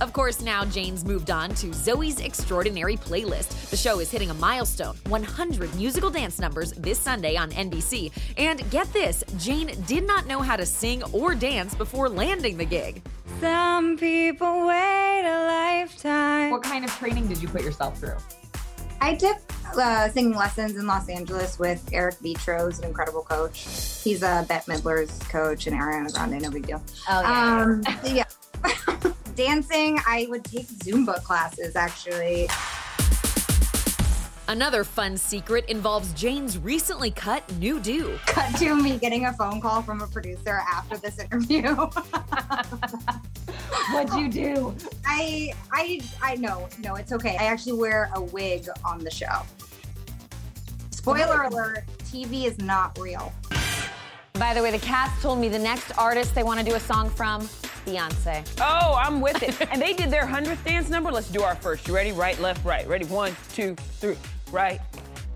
Of 0.00 0.12
course, 0.12 0.42
now 0.42 0.64
Jane's 0.66 1.06
moved 1.06 1.30
on 1.30 1.54
to 1.54 1.68
Zoey's 1.68 2.20
Extraordinary 2.20 2.96
Playlist. 2.96 3.70
The 3.70 3.78
show 3.78 3.98
is 4.00 4.10
hitting 4.10 4.28
a 4.28 4.34
milestone 4.34 4.94
100 5.08 5.74
musical 5.74 6.10
dance 6.10 6.38
numbers 6.38 6.72
this 6.72 6.98
Sunday 6.98 7.36
on 7.36 7.50
NBC. 7.52 8.12
And 8.36 8.68
get 8.70 8.92
this 8.92 9.24
Jane 9.38 9.70
did 9.86 10.06
not 10.06 10.26
know 10.26 10.40
how 10.42 10.56
to 10.56 10.66
sing 10.66 11.02
or 11.14 11.34
dance 11.34 11.74
before 11.74 12.10
landing 12.10 12.58
the 12.58 12.66
gig. 12.66 13.02
Some 13.40 13.96
people 13.96 14.66
wait 14.66 15.22
a 15.24 15.46
lifetime. 15.46 16.50
What 16.50 16.62
kind 16.62 16.84
of 16.84 16.90
training 16.90 17.28
did 17.28 17.40
you 17.40 17.48
put 17.48 17.62
yourself 17.62 17.98
through? 17.98 18.16
I 19.00 19.14
took 19.14 19.38
uh, 19.76 20.08
singing 20.08 20.34
lessons 20.34 20.76
in 20.76 20.86
Los 20.86 21.08
Angeles 21.08 21.58
with 21.58 21.88
Eric 21.92 22.16
Vetro, 22.16 22.76
an 22.78 22.84
incredible 22.84 23.22
coach. 23.22 23.66
He's 24.02 24.22
uh, 24.22 24.44
Bette 24.48 24.70
Midler's 24.70 25.18
coach 25.24 25.66
and 25.66 25.76
Ariana 25.76 26.12
Grande, 26.12 26.42
no 26.42 26.50
big 26.50 26.66
deal. 26.66 26.82
Oh, 27.08 27.20
yeah. 27.20 27.62
Um, 27.62 27.82
yeah. 28.04 29.12
Dancing, 29.34 29.98
I 30.06 30.26
would 30.30 30.44
take 30.44 30.66
Zumba 30.66 31.22
classes 31.22 31.76
actually. 31.76 32.48
Another 34.48 34.84
fun 34.84 35.16
secret 35.16 35.64
involves 35.68 36.12
Jane's 36.12 36.56
recently 36.56 37.10
cut 37.10 37.42
new 37.58 37.80
do. 37.80 38.16
Cut 38.26 38.56
to 38.58 38.76
me 38.76 38.96
getting 38.96 39.26
a 39.26 39.32
phone 39.32 39.60
call 39.60 39.82
from 39.82 40.00
a 40.00 40.06
producer 40.06 40.62
after 40.72 40.96
this 40.98 41.18
interview. 41.18 41.74
What'd 43.92 44.14
you 44.14 44.28
do? 44.28 44.74
I 45.04 45.52
I 45.72 46.00
I 46.22 46.36
know, 46.36 46.68
no, 46.78 46.96
it's 46.96 47.12
okay. 47.12 47.36
I 47.38 47.44
actually 47.44 47.78
wear 47.78 48.10
a 48.14 48.22
wig 48.22 48.66
on 48.84 49.02
the 49.04 49.10
show. 49.10 49.42
Spoiler 50.90 51.42
alert, 51.42 51.84
TV 52.04 52.46
is 52.46 52.58
not 52.58 52.98
real. 52.98 53.32
By 54.34 54.52
the 54.52 54.62
way, 54.62 54.70
the 54.70 54.78
cast 54.78 55.22
told 55.22 55.38
me 55.38 55.48
the 55.48 55.58
next 55.58 55.96
artist 55.96 56.34
they 56.34 56.42
want 56.42 56.58
to 56.60 56.66
do 56.66 56.74
a 56.74 56.80
song 56.80 57.08
from, 57.08 57.42
Beyonce. 57.86 58.44
Oh, 58.60 58.94
I'm 58.94 59.20
with 59.20 59.42
it. 59.42 59.70
and 59.72 59.80
they 59.80 59.94
did 59.94 60.10
their 60.10 60.26
100th 60.26 60.62
dance 60.64 60.90
number. 60.90 61.10
Let's 61.10 61.30
do 61.30 61.42
our 61.42 61.54
first. 61.54 61.86
You 61.88 61.94
ready? 61.94 62.12
Right, 62.12 62.38
left, 62.40 62.64
right. 62.64 62.86
Ready? 62.86 63.06
One, 63.06 63.34
two, 63.54 63.76
three. 64.00 64.16
Right, 64.50 64.80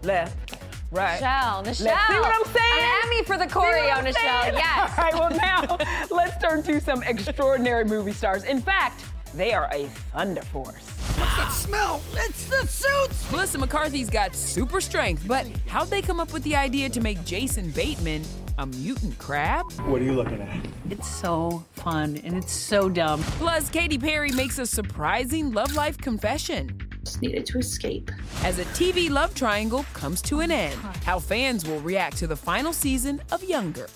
left, 0.02 0.59
right. 0.90 1.14
Michelle, 1.20 1.62
Michelle. 1.62 1.86
Let's 1.86 2.06
see 2.06 2.20
what 2.20 2.34
I'm 2.34 2.52
saying? 2.52 2.82
An 2.82 3.00
Emmy 3.04 3.24
for 3.24 3.38
the 3.38 3.46
choreo, 3.46 4.02
Michelle. 4.02 4.52
Yes. 4.52 4.94
All 4.98 5.04
right, 5.04 5.14
well, 5.14 5.30
now 5.30 5.78
let's 6.10 6.42
turn 6.42 6.62
to 6.64 6.80
some 6.80 7.02
extraordinary 7.02 7.84
movie 7.84 8.12
stars. 8.12 8.44
In 8.44 8.60
fact, 8.60 9.04
they 9.34 9.52
are 9.52 9.68
a 9.72 9.86
thunder 10.12 10.42
force. 10.42 10.88
What's 11.16 11.36
that 11.36 11.52
smell? 11.52 12.02
It's 12.14 12.46
the 12.46 12.66
suits! 12.66 13.30
Melissa 13.30 13.58
McCarthy's 13.58 14.10
got 14.10 14.34
super 14.34 14.80
strength, 14.80 15.24
but 15.26 15.46
how'd 15.68 15.88
they 15.88 16.02
come 16.02 16.18
up 16.18 16.32
with 16.32 16.42
the 16.42 16.56
idea 16.56 16.88
to 16.88 17.00
make 17.00 17.24
Jason 17.24 17.70
Bateman 17.70 18.22
a 18.58 18.66
mutant 18.66 19.16
crab? 19.18 19.70
What 19.82 20.00
are 20.00 20.04
you 20.04 20.12
looking 20.12 20.40
at? 20.40 20.66
It's 20.90 21.08
so 21.08 21.64
fun 21.72 22.20
and 22.24 22.36
it's 22.36 22.52
so 22.52 22.88
dumb. 22.88 23.22
Plus, 23.38 23.68
Katy 23.70 23.98
Perry 23.98 24.32
makes 24.32 24.58
a 24.58 24.66
surprising 24.66 25.52
love 25.52 25.74
life 25.74 25.96
confession. 25.98 26.89
Just 27.04 27.22
needed 27.22 27.46
to 27.46 27.58
escape. 27.58 28.10
As 28.44 28.58
a 28.58 28.64
TV 28.66 29.10
love 29.10 29.34
triangle 29.34 29.84
comes 29.94 30.20
to 30.22 30.40
an 30.40 30.50
end, 30.50 30.78
how 31.04 31.18
fans 31.18 31.66
will 31.66 31.80
react 31.80 32.16
to 32.18 32.26
the 32.26 32.36
final 32.36 32.72
season 32.72 33.22
of 33.32 33.42
Younger. 33.42 33.88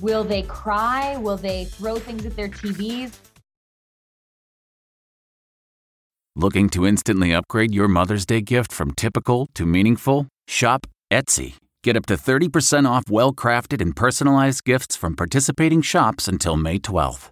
Will 0.00 0.24
they 0.24 0.42
cry? 0.42 1.16
Will 1.16 1.36
they 1.36 1.66
throw 1.66 1.96
things 1.98 2.24
at 2.24 2.36
their 2.36 2.48
TVs? 2.48 3.12
Looking 6.34 6.70
to 6.70 6.86
instantly 6.86 7.34
upgrade 7.34 7.74
your 7.74 7.88
Mother's 7.88 8.24
Day 8.24 8.40
gift 8.40 8.72
from 8.72 8.92
typical 8.92 9.48
to 9.54 9.66
meaningful? 9.66 10.28
Shop 10.48 10.86
Etsy. 11.12 11.56
Get 11.84 11.96
up 11.96 12.06
to 12.06 12.14
30% 12.14 12.88
off 12.88 13.04
well 13.10 13.34
crafted 13.34 13.82
and 13.82 13.94
personalized 13.94 14.64
gifts 14.64 14.96
from 14.96 15.14
participating 15.14 15.82
shops 15.82 16.28
until 16.28 16.56
May 16.56 16.78
12th. 16.78 17.31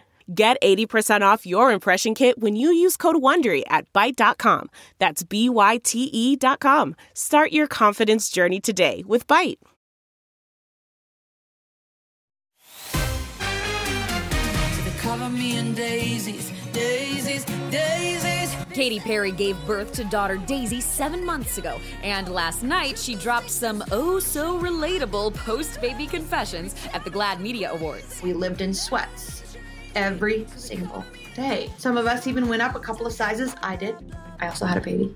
Get 0.33 0.61
80% 0.61 1.21
off 1.21 1.45
your 1.45 1.71
impression 1.71 2.15
kit 2.15 2.39
when 2.39 2.55
you 2.55 2.71
use 2.71 2.97
code 2.97 3.17
WONDERY 3.17 3.63
at 3.67 3.91
Byte.com. 3.93 4.69
That's 4.99 5.23
B-Y-T-E 5.23 6.35
dot 6.37 6.59
com. 6.59 6.95
Start 7.13 7.51
your 7.51 7.67
confidence 7.67 8.29
journey 8.29 8.59
today 8.59 9.03
with 9.05 9.27
Byte. 9.27 9.57
Cover 14.99 15.29
me 15.29 15.57
in 15.57 15.73
daisies, 15.73 16.51
daisies, 16.71 17.43
daisies. 17.71 18.55
Katy 18.71 18.99
Perry 18.99 19.31
gave 19.31 19.57
birth 19.65 19.91
to 19.93 20.03
daughter 20.05 20.37
Daisy 20.37 20.79
seven 20.79 21.25
months 21.25 21.57
ago, 21.57 21.79
and 22.03 22.29
last 22.29 22.63
night 22.63 22.97
she 22.97 23.15
dropped 23.15 23.49
some 23.49 23.83
oh 23.91 24.19
so 24.19 24.59
relatable 24.59 25.33
post 25.33 25.81
baby 25.81 26.05
confessions 26.05 26.75
at 26.93 27.03
the 27.03 27.09
GLAAD 27.09 27.39
Media 27.39 27.71
Awards. 27.71 28.21
We 28.21 28.33
lived 28.33 28.61
in 28.61 28.73
sweats 28.73 29.40
every 29.95 30.45
single 30.55 31.03
day. 31.35 31.69
Some 31.77 31.97
of 31.97 32.05
us 32.07 32.27
even 32.27 32.47
went 32.47 32.61
up 32.61 32.75
a 32.75 32.79
couple 32.79 33.05
of 33.05 33.13
sizes. 33.13 33.55
I 33.61 33.75
did. 33.75 33.95
I 34.39 34.47
also 34.47 34.65
had 34.65 34.77
a 34.77 34.81
baby. 34.81 35.13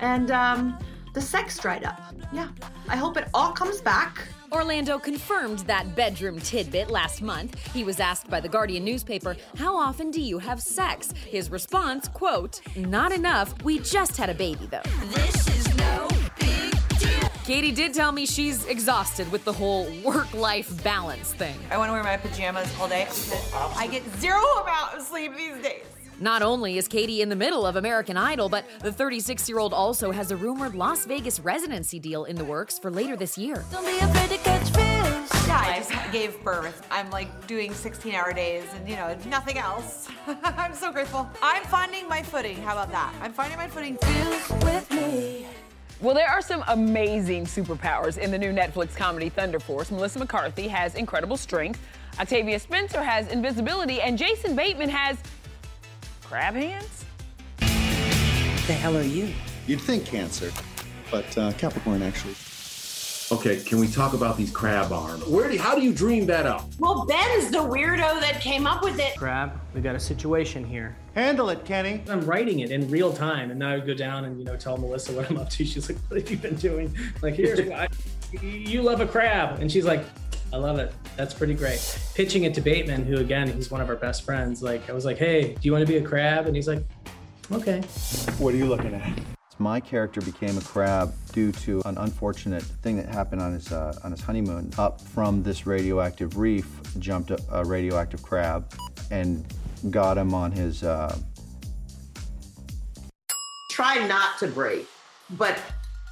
And 0.00 0.30
um, 0.30 0.78
the 1.14 1.20
sex 1.20 1.58
dried 1.58 1.84
up. 1.84 2.00
Yeah. 2.32 2.48
I 2.88 2.96
hope 2.96 3.16
it 3.16 3.28
all 3.34 3.52
comes 3.52 3.80
back. 3.80 4.28
Orlando 4.50 4.98
confirmed 4.98 5.58
that 5.60 5.94
bedroom 5.94 6.40
tidbit 6.40 6.90
last 6.90 7.20
month. 7.20 7.58
He 7.74 7.84
was 7.84 8.00
asked 8.00 8.30
by 8.30 8.40
the 8.40 8.48
Guardian 8.48 8.82
newspaper, 8.82 9.36
"How 9.58 9.76
often 9.76 10.10
do 10.10 10.22
you 10.22 10.38
have 10.38 10.62
sex?" 10.62 11.12
His 11.12 11.50
response, 11.50 12.08
quote, 12.08 12.62
"Not 12.74 13.12
enough. 13.12 13.62
We 13.62 13.78
just 13.80 14.16
had 14.16 14.30
a 14.30 14.34
baby 14.34 14.66
though." 14.70 14.80
This 15.08 15.37
Katy 17.48 17.72
did 17.72 17.94
tell 17.94 18.12
me 18.12 18.26
she's 18.26 18.66
exhausted 18.66 19.32
with 19.32 19.42
the 19.46 19.52
whole 19.54 19.90
work-life 20.04 20.84
balance 20.84 21.32
thing. 21.32 21.58
I 21.70 21.78
want 21.78 21.88
to 21.88 21.94
wear 21.94 22.04
my 22.04 22.18
pajamas 22.18 22.70
all 22.78 22.86
day 22.86 23.06
because 23.06 23.50
I 23.74 23.86
get 23.86 24.02
zero 24.18 24.42
amount 24.60 24.92
of 24.92 25.00
sleep 25.00 25.34
these 25.34 25.56
days. 25.62 25.82
Not 26.20 26.42
only 26.42 26.76
is 26.76 26.86
Katy 26.86 27.22
in 27.22 27.30
the 27.30 27.36
middle 27.36 27.64
of 27.64 27.76
American 27.76 28.18
Idol, 28.18 28.50
but 28.50 28.66
the 28.82 28.92
36 28.92 29.48
year 29.48 29.60
old 29.60 29.72
also 29.72 30.10
has 30.10 30.30
a 30.30 30.36
rumored 30.36 30.74
Las 30.74 31.06
Vegas 31.06 31.40
residency 31.40 31.98
deal 31.98 32.26
in 32.26 32.36
the 32.36 32.44
works 32.44 32.78
for 32.78 32.90
later 32.90 33.16
this 33.16 33.38
year. 33.38 33.64
Don't 33.72 33.86
be 33.86 33.96
afraid 33.96 34.28
to 34.28 34.44
catch 34.44 34.64
fish. 34.64 35.48
Yeah, 35.48 35.58
I 35.58 35.78
just 35.78 36.12
gave 36.12 36.44
birth. 36.44 36.86
I'm 36.90 37.08
like 37.08 37.46
doing 37.46 37.72
16 37.72 38.14
hour 38.14 38.34
days 38.34 38.64
and, 38.74 38.86
you 38.86 38.96
know, 38.96 39.16
nothing 39.26 39.56
else. 39.56 40.06
I'm 40.44 40.74
so 40.74 40.92
grateful. 40.92 41.26
I'm 41.42 41.62
finding 41.62 42.06
my 42.08 42.22
footing. 42.22 42.58
How 42.58 42.72
about 42.72 42.90
that? 42.90 43.14
I'm 43.22 43.32
finding 43.32 43.56
my 43.56 43.68
footing. 43.68 43.96
with 44.66 44.90
me. 44.90 45.46
Well, 46.00 46.14
there 46.14 46.28
are 46.28 46.40
some 46.40 46.62
amazing 46.68 47.46
superpowers 47.46 48.18
in 48.18 48.30
the 48.30 48.38
new 48.38 48.52
Netflix 48.52 48.94
comedy 48.94 49.28
Thunder 49.30 49.58
Force. 49.58 49.90
Melissa 49.90 50.20
McCarthy 50.20 50.68
has 50.68 50.94
incredible 50.94 51.36
strength, 51.36 51.80
Octavia 52.20 52.60
Spencer 52.60 53.02
has 53.02 53.26
invisibility, 53.32 54.00
and 54.00 54.16
Jason 54.16 54.54
Bateman 54.54 54.90
has 54.90 55.18
crab 56.22 56.54
hands? 56.54 57.04
The 57.58 58.74
hell 58.74 58.96
are 58.96 59.02
you? 59.02 59.32
You'd 59.66 59.80
think 59.80 60.06
Cancer, 60.06 60.52
but 61.10 61.36
uh, 61.36 61.52
Capricorn 61.54 62.02
actually. 62.02 62.34
Okay, 63.30 63.60
can 63.60 63.78
we 63.78 63.88
talk 63.88 64.14
about 64.14 64.38
these 64.38 64.50
crab 64.50 64.90
arms? 64.90 65.26
Where 65.26 65.50
do, 65.50 65.58
how 65.58 65.74
do 65.74 65.82
you 65.82 65.92
dream 65.92 66.24
that 66.26 66.46
up? 66.46 66.64
Well, 66.78 67.04
Ben's 67.04 67.50
the 67.50 67.58
weirdo 67.58 68.20
that 68.20 68.40
came 68.40 68.66
up 68.66 68.82
with 68.82 68.98
it. 68.98 69.18
Crab, 69.18 69.60
we 69.74 69.82
got 69.82 69.94
a 69.94 70.00
situation 70.00 70.64
here. 70.64 70.96
Handle 71.14 71.50
it, 71.50 71.62
Kenny. 71.66 72.02
I'm 72.08 72.22
writing 72.22 72.60
it 72.60 72.70
in 72.70 72.88
real 72.88 73.12
time, 73.12 73.50
and 73.50 73.58
now 73.58 73.74
I 73.74 73.80
go 73.80 73.92
down 73.92 74.24
and 74.24 74.38
you 74.38 74.46
know 74.46 74.56
tell 74.56 74.78
Melissa 74.78 75.12
what 75.12 75.30
I'm 75.30 75.36
up 75.36 75.50
to. 75.50 75.64
She's 75.66 75.90
like, 75.90 75.98
"What 76.08 76.18
have 76.18 76.30
you 76.30 76.38
been 76.38 76.54
doing?" 76.54 76.94
Like, 77.20 77.34
here's 77.34 77.60
I, 77.70 77.88
you 78.42 78.80
love 78.80 79.02
a 79.02 79.06
crab, 79.06 79.60
and 79.60 79.70
she's 79.70 79.84
like, 79.84 80.04
"I 80.54 80.56
love 80.56 80.78
it. 80.78 80.94
That's 81.18 81.34
pretty 81.34 81.54
great." 81.54 81.98
Pitching 82.14 82.44
it 82.44 82.54
to 82.54 82.62
Bateman, 82.62 83.04
who 83.04 83.18
again 83.18 83.52
he's 83.52 83.70
one 83.70 83.82
of 83.82 83.90
our 83.90 83.96
best 83.96 84.24
friends. 84.24 84.62
Like, 84.62 84.88
I 84.88 84.94
was 84.94 85.04
like, 85.04 85.18
"Hey, 85.18 85.52
do 85.52 85.60
you 85.62 85.72
want 85.72 85.86
to 85.86 85.92
be 85.92 85.98
a 85.98 86.02
crab?" 86.02 86.46
And 86.46 86.56
he's 86.56 86.68
like, 86.68 86.82
"Okay." 87.52 87.82
What 88.38 88.54
are 88.54 88.56
you 88.56 88.66
looking 88.66 88.94
at? 88.94 89.37
My 89.60 89.80
character 89.80 90.20
became 90.20 90.56
a 90.56 90.60
crab 90.60 91.12
due 91.32 91.50
to 91.52 91.82
an 91.84 91.98
unfortunate 91.98 92.62
thing 92.62 92.96
that 92.96 93.06
happened 93.06 93.42
on 93.42 93.52
his 93.54 93.72
uh, 93.72 93.98
on 94.04 94.12
his 94.12 94.20
honeymoon. 94.20 94.70
Up 94.78 95.00
from 95.00 95.42
this 95.42 95.66
radioactive 95.66 96.36
reef 96.36 96.68
jumped 97.00 97.32
a, 97.32 97.38
a 97.50 97.64
radioactive 97.64 98.22
crab 98.22 98.72
and 99.10 99.44
got 99.90 100.16
him 100.16 100.32
on 100.32 100.52
his. 100.52 100.84
Uh, 100.84 101.18
Try 103.72 104.06
not 104.06 104.38
to 104.38 104.46
break, 104.46 104.86
but 105.30 105.60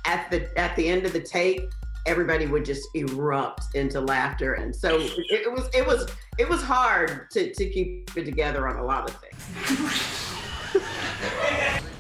at 0.07 0.29
the 0.31 0.59
at 0.59 0.75
the 0.75 0.89
end 0.89 1.07
of 1.07 1.13
the 1.13 1.21
take, 1.21 1.61
everybody 2.05 2.47
would 2.47 2.65
just 2.65 2.89
erupt 2.95 3.63
into 3.77 4.01
laughter, 4.01 4.55
and 4.55 4.75
so 4.75 4.99
it, 4.99 5.47
it 5.47 5.53
was 5.53 5.69
it 5.73 5.87
was 5.87 6.09
it 6.39 6.49
was 6.49 6.63
hard 6.63 7.31
to 7.31 7.55
to 7.55 7.71
keep 7.71 8.11
it 8.17 8.25
together 8.25 8.67
on 8.67 8.77
a 8.77 8.85
lot 8.85 9.09
of 9.09 9.17
things. 9.17 10.26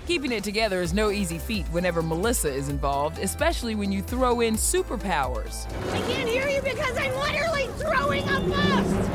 Keeping 0.06 0.30
it 0.30 0.44
together 0.44 0.82
is 0.82 0.94
no 0.94 1.10
easy 1.10 1.36
feat 1.36 1.66
whenever 1.72 2.00
Melissa 2.00 2.48
is 2.48 2.68
involved, 2.68 3.18
especially 3.18 3.74
when 3.74 3.90
you 3.90 4.00
throw 4.00 4.40
in 4.40 4.54
superpowers. 4.54 5.66
I 5.92 5.98
can't 6.02 6.28
hear 6.28 6.46
you 6.46 6.62
because 6.62 6.96
I'm 6.96 7.12
literally 7.16 7.66
throwing 7.76 8.22
a 8.28 8.40
bust. 8.40 9.10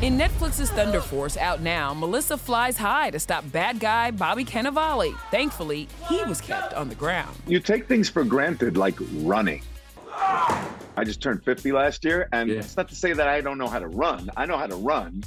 In 0.00 0.16
Netflix's 0.16 0.70
Thunder 0.70 1.00
Force, 1.00 1.36
out 1.36 1.60
now, 1.60 1.92
Melissa 1.92 2.38
flies 2.38 2.76
high 2.76 3.10
to 3.10 3.18
stop 3.18 3.44
bad 3.50 3.80
guy 3.80 4.12
Bobby 4.12 4.44
Cannavale. 4.44 5.16
Thankfully, 5.32 5.88
he 6.08 6.22
was 6.22 6.40
kept 6.40 6.72
on 6.74 6.88
the 6.88 6.94
ground. 6.94 7.36
You 7.48 7.58
take 7.58 7.88
things 7.88 8.08
for 8.08 8.22
granted, 8.22 8.76
like 8.76 8.94
running. 9.14 9.62
I 10.08 11.02
just 11.04 11.20
turned 11.20 11.42
50 11.42 11.72
last 11.72 12.04
year, 12.04 12.28
and 12.32 12.48
it's 12.48 12.76
not 12.76 12.88
to 12.90 12.94
say 12.94 13.12
that 13.12 13.26
I 13.26 13.40
don't 13.40 13.58
know 13.58 13.68
how 13.68 13.80
to 13.80 13.88
run. 13.88 14.30
I 14.36 14.46
know 14.46 14.56
how 14.56 14.68
to 14.68 14.76
run. 14.76 15.24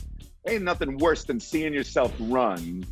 Ain't 0.48 0.64
nothing 0.64 0.98
worse 1.00 1.26
than 1.26 1.38
seeing 1.38 1.74
yourself 1.74 2.14
run 2.18 2.86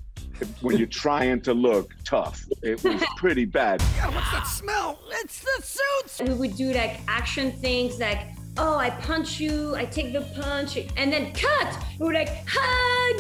when 0.62 0.78
you're 0.78 0.88
trying 0.88 1.42
to 1.42 1.54
look 1.54 1.94
tough. 2.04 2.46
It 2.62 2.84
was 2.84 3.04
pretty 3.18 3.46
bad. 3.46 3.82
Yeah, 3.96 4.10
what's 4.14 4.32
that 4.32 4.48
smell? 4.48 5.00
It's 5.12 5.42
the 5.42 5.62
suits. 5.62 6.22
We 6.22 6.34
would 6.34 6.56
do 6.56 6.74
like 6.74 7.00
action 7.08 7.52
things 7.52 8.00
like, 8.00 8.20
oh, 8.58 8.78
I 8.78 8.90
punch 8.90 9.40
you, 9.40 9.76
I 9.76 9.86
take 9.86 10.14
the 10.14 10.22
punch, 10.42 10.78
and 10.98 11.12
then 11.12 11.34
cut. 11.34 11.78
We 12.00 12.06
would 12.06 12.16
like 12.16 12.30
hug. 12.48 13.20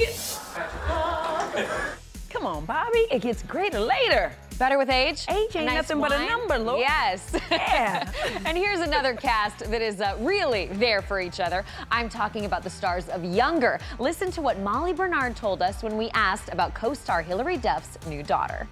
Come 2.33 2.47
on, 2.47 2.65
Bobby. 2.65 3.05
It 3.11 3.21
gets 3.21 3.43
greater 3.43 3.79
later. 3.79 4.31
Better 4.57 4.79
with 4.79 4.89
age? 4.89 5.23
Age 5.29 5.55
ain't 5.55 5.67
Nice 5.67 5.75
nothing 5.75 6.01
but 6.01 6.11
a 6.11 6.25
number, 6.25 6.57
Lord. 6.57 6.79
Yes. 6.79 7.35
Yeah. 7.51 8.11
and 8.45 8.57
here's 8.57 8.79
another 8.79 9.13
cast 9.13 9.59
that 9.69 9.83
is 9.83 10.01
uh, 10.01 10.17
really 10.19 10.65
there 10.73 11.03
for 11.03 11.21
each 11.21 11.39
other. 11.39 11.63
I'm 11.91 12.09
talking 12.09 12.45
about 12.45 12.63
the 12.63 12.71
stars 12.71 13.07
of 13.09 13.23
Younger. 13.23 13.79
Listen 13.99 14.31
to 14.31 14.41
what 14.41 14.57
Molly 14.59 14.93
Bernard 14.93 15.35
told 15.35 15.61
us 15.61 15.83
when 15.83 15.95
we 15.95 16.09
asked 16.15 16.49
about 16.51 16.73
co-star 16.73 17.21
Hilary 17.21 17.57
Duff's 17.57 18.03
new 18.07 18.23
daughter. 18.23 18.67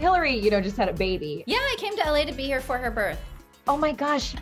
Hilary, 0.00 0.36
you 0.36 0.50
know, 0.50 0.60
just 0.60 0.76
had 0.76 0.88
a 0.88 0.92
baby. 0.92 1.44
Yeah, 1.46 1.58
I 1.58 1.76
came 1.78 1.96
to 1.98 2.02
LA 2.02 2.24
to 2.24 2.32
be 2.32 2.44
here 2.44 2.60
for 2.60 2.78
her 2.78 2.90
birth. 2.90 3.18
Oh 3.68 3.76
my 3.76 3.92
gosh. 3.92 4.34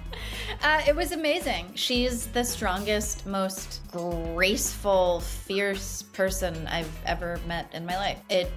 Uh, 0.62 0.80
it 0.86 0.94
was 0.94 1.12
amazing. 1.12 1.72
She's 1.74 2.26
the 2.26 2.42
strongest, 2.44 3.26
most 3.26 3.80
graceful, 3.90 5.20
fierce 5.20 6.02
person 6.02 6.66
I've 6.66 6.90
ever 7.04 7.38
met 7.46 7.68
in 7.74 7.84
my 7.84 7.96
life. 7.96 8.18
It 8.30 8.50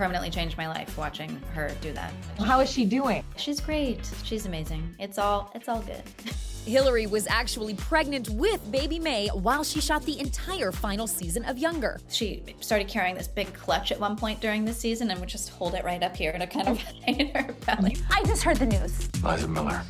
permanently 0.00 0.30
changed 0.30 0.56
my 0.56 0.66
life 0.66 0.96
watching 0.96 1.38
her 1.52 1.70
do 1.82 1.92
that. 1.92 2.10
How 2.38 2.60
is 2.60 2.70
she 2.70 2.86
doing? 2.86 3.22
She's 3.36 3.60
great. 3.60 4.10
She's 4.24 4.46
amazing. 4.46 4.94
It's 4.98 5.18
all 5.18 5.50
it's 5.54 5.68
all 5.68 5.82
good. 5.82 6.02
Hilary 6.64 7.06
was 7.06 7.26
actually 7.26 7.74
pregnant 7.74 8.30
with 8.30 8.72
baby 8.72 8.98
Mae 8.98 9.28
while 9.34 9.62
she 9.62 9.78
shot 9.78 10.02
the 10.06 10.18
entire 10.18 10.72
final 10.72 11.06
season 11.06 11.44
of 11.44 11.58
Younger. 11.58 12.00
She 12.08 12.42
started 12.60 12.88
carrying 12.88 13.14
this 13.14 13.28
big 13.28 13.52
clutch 13.52 13.92
at 13.92 14.00
one 14.00 14.16
point 14.16 14.40
during 14.40 14.64
the 14.64 14.72
season 14.72 15.10
and 15.10 15.20
would 15.20 15.28
just 15.28 15.50
hold 15.50 15.74
it 15.74 15.84
right 15.84 16.02
up 16.02 16.16
here 16.16 16.32
to 16.32 16.46
kind 16.46 16.68
of 16.68 16.82
hide 17.06 17.36
her 17.36 17.52
belly. 17.66 17.98
I 18.10 18.24
just 18.24 18.42
heard 18.42 18.56
the 18.56 18.66
news. 18.66 19.06
Liza 19.22 19.48
Miller, 19.48 19.82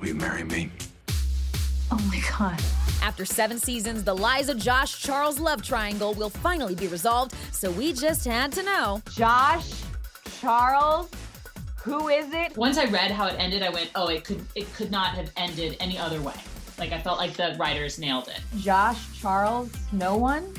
will 0.00 0.08
you 0.08 0.14
marry 0.14 0.44
me? 0.44 0.70
Oh 1.90 2.00
my 2.08 2.22
God. 2.38 2.58
After 3.02 3.24
seven 3.24 3.58
seasons, 3.58 4.04
the 4.04 4.14
Liza 4.14 4.54
Josh 4.54 5.00
Charles 5.00 5.40
love 5.40 5.62
triangle 5.62 6.12
will 6.14 6.28
finally 6.28 6.74
be 6.74 6.86
resolved, 6.86 7.34
so 7.50 7.70
we 7.70 7.92
just 7.92 8.26
had 8.26 8.52
to 8.52 8.62
know. 8.62 9.02
Josh, 9.12 9.70
Charles, 10.40 11.10
who 11.82 12.08
is 12.08 12.32
it? 12.34 12.56
Once 12.56 12.76
I 12.76 12.84
read 12.84 13.10
how 13.10 13.26
it 13.26 13.36
ended, 13.38 13.62
I 13.62 13.70
went, 13.70 13.90
"Oh, 13.94 14.08
it 14.08 14.24
could 14.24 14.44
it 14.54 14.72
could 14.74 14.90
not 14.90 15.14
have 15.14 15.30
ended 15.36 15.76
any 15.80 15.98
other 15.98 16.20
way." 16.20 16.34
Like 16.78 16.92
I 16.92 17.00
felt 17.00 17.18
like 17.18 17.34
the 17.34 17.56
writers 17.58 17.98
nailed 17.98 18.28
it. 18.28 18.40
Josh, 18.58 18.98
Charles, 19.18 19.70
no 19.92 20.16
one? 20.16 20.54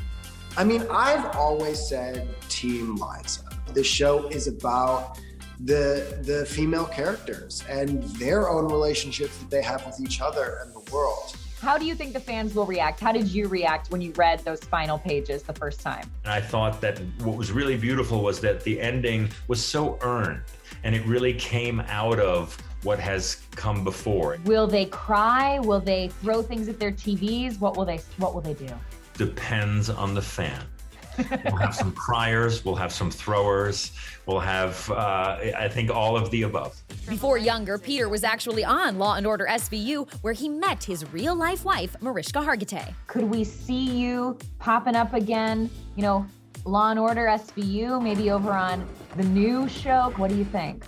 I 0.58 0.64
mean, 0.64 0.86
I've 0.92 1.36
always 1.36 1.80
said 1.80 2.28
Team 2.50 2.96
Liza. 2.96 3.44
The 3.74 3.84
show 3.84 4.28
is 4.30 4.48
about 4.48 5.20
the 5.60 6.20
the 6.24 6.46
female 6.48 6.86
characters 6.86 7.64
and 7.70 8.02
their 8.18 8.50
own 8.50 8.66
relationships 8.66 9.38
that 9.38 9.52
they 9.52 9.62
have 9.62 9.86
with 9.86 10.00
each 10.02 10.22
other 10.22 10.60
and 10.64 10.74
the 10.74 10.92
world. 10.92 11.36
How 11.62 11.78
do 11.78 11.86
you 11.86 11.94
think 11.94 12.14
the 12.14 12.20
fans 12.20 12.56
will 12.56 12.66
react? 12.66 13.00
How 13.00 13.12
did 13.12 13.28
you 13.28 13.48
react 13.48 13.92
when 13.92 14.02
you 14.02 14.12
read 14.14 14.40
those 14.40 14.60
final 14.62 14.98
pages 14.98 15.44
the 15.44 15.54
first 15.54 15.80
time? 15.80 16.10
And 16.24 16.34
I 16.34 16.42
thought 16.42 16.82
that 16.82 16.98
what 17.20 17.38
was 17.38 17.52
really 17.52 17.78
beautiful 17.78 18.24
was 18.24 18.40
that 18.40 18.64
the 18.64 18.82
ending 18.82 19.30
was 19.48 19.64
so 19.64 20.00
earned 20.02 20.42
and 20.84 20.96
it 20.96 21.06
really 21.06 21.36
came 21.36 21.82
out 21.82 22.20
of 22.20 22.58
what 22.82 23.00
has 23.00 23.44
come 23.52 23.84
before. 23.84 24.40
Will 24.46 24.66
they 24.66 24.86
cry? 24.86 25.60
Will 25.60 25.80
they 25.80 26.08
throw 26.24 26.42
things 26.42 26.68
at 26.68 26.80
their 26.80 26.92
TVs? 26.92 27.60
What 27.60 27.78
will 27.78 27.86
they 27.86 28.00
what 28.18 28.34
will 28.34 28.42
they 28.42 28.56
do? 28.56 28.74
Depends 29.14 29.88
on 29.92 30.16
the 30.16 30.22
fan. 30.22 30.64
We'll 31.18 31.58
have 31.58 31.76
some 31.76 31.92
criers, 31.92 32.64
we'll 32.64 32.76
have 32.76 32.92
some 32.92 33.12
throwers, 33.12 33.92
we'll 34.26 34.40
have, 34.40 34.90
uh, 34.92 35.38
I 35.58 35.70
think, 35.70 35.90
all 35.90 36.18
of 36.18 36.32
the 36.32 36.44
above. 36.44 36.82
Before 37.08 37.38
Younger, 37.38 37.78
Peter 37.78 38.10
was 38.10 38.24
actually 38.24 38.64
on 38.64 38.98
Law 38.98 39.16
and 39.16 39.28
Order 39.28 39.48
SVU, 39.50 40.12
where 40.22 40.34
he 40.34 40.50
met 40.50 40.84
his 40.84 41.12
real 41.14 41.36
life 41.36 41.66
wife, 41.66 41.96
Mariska 42.02 42.40
Hargitay. 42.40 42.94
Could 43.08 43.24
we 43.24 43.44
see 43.44 43.98
you 44.00 44.38
popping 44.60 44.96
up 44.96 45.14
again? 45.14 45.70
You 45.96 46.04
know, 46.04 46.26
Law 46.66 46.92
and 46.92 47.00
Order 47.00 47.26
SVU, 47.26 48.02
maybe 48.02 48.32
over 48.32 48.52
on 48.52 48.88
the 49.18 49.24
new 49.24 49.68
show. 49.68 50.14
What 50.18 50.30
do 50.30 50.38
you 50.38 50.46
think? 50.46 50.86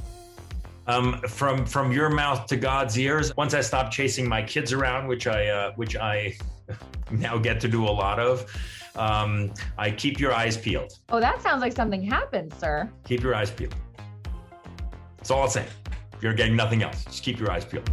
Um, 0.86 1.22
from 1.22 1.66
from 1.66 1.92
your 1.92 2.10
mouth 2.10 2.46
to 2.48 2.58
God's 2.58 2.98
ears. 3.00 3.36
Once 3.38 3.54
I 3.54 3.62
stop 3.62 3.90
chasing 3.90 4.28
my 4.28 4.42
kids 4.44 4.74
around, 4.74 5.08
which 5.08 5.28
I 5.28 5.48
uh, 5.48 5.72
which 5.76 5.96
I 5.96 6.38
now 7.12 7.38
get 7.38 7.62
to 7.62 7.68
do 7.68 7.86
a 7.86 7.90
lot 7.90 8.20
of, 8.20 8.46
um, 8.96 9.52
I 9.78 9.92
keep 9.92 10.20
your 10.20 10.34
eyes 10.34 10.58
peeled. 10.58 11.00
Oh, 11.10 11.20
that 11.20 11.42
sounds 11.42 11.62
like 11.62 11.74
something 11.74 12.04
happened, 12.04 12.54
sir. 12.60 12.90
Keep 13.06 13.22
your 13.24 13.36
eyes 13.36 13.52
peeled. 13.52 13.76
That's 15.18 15.32
all 15.32 15.44
I'm 15.44 15.50
saying. 15.50 15.68
You're 16.22 16.34
getting 16.34 16.56
nothing 16.56 16.84
else. 16.84 17.04
Just 17.06 17.24
keep 17.24 17.40
your 17.40 17.52
eyes 17.52 17.66
peeled. 17.66 17.90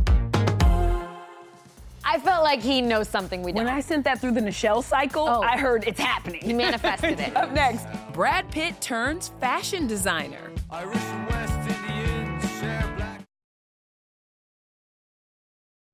I 2.05 2.19
felt 2.19 2.43
like 2.43 2.61
he 2.61 2.81
knows 2.81 3.09
something 3.09 3.43
we 3.43 3.53
don't. 3.53 3.65
When 3.65 3.73
I 3.73 3.81
sent 3.81 4.05
that 4.05 4.21
through 4.21 4.33
the 4.33 4.41
Nichelle 4.41 4.83
cycle, 4.83 5.27
Oh. 5.29 5.43
I 5.43 5.57
heard 5.57 5.85
it's 5.87 6.01
happening. 6.01 6.41
He 6.43 6.53
manifested 6.53 7.21
it. 7.21 7.37
Up 7.37 7.53
next, 7.53 7.87
Brad 8.13 8.51
Pitt 8.51 8.81
turns 8.81 9.29
fashion 9.41 9.87
designer. 9.87 10.51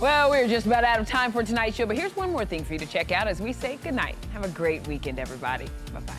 Well, 0.00 0.30
we're 0.30 0.46
just 0.46 0.64
about 0.66 0.84
out 0.84 1.00
of 1.00 1.08
time 1.08 1.32
for 1.32 1.42
tonight's 1.42 1.76
show, 1.76 1.84
but 1.84 1.96
here's 1.96 2.14
one 2.14 2.30
more 2.30 2.44
thing 2.44 2.62
for 2.64 2.72
you 2.72 2.78
to 2.78 2.86
check 2.86 3.10
out 3.10 3.26
as 3.26 3.40
we 3.40 3.52
say 3.52 3.76
goodnight. 3.82 4.14
Have 4.32 4.44
a 4.44 4.48
great 4.48 4.86
weekend, 4.86 5.18
everybody. 5.18 5.66
Bye 5.92 6.00
bye. 6.00 6.14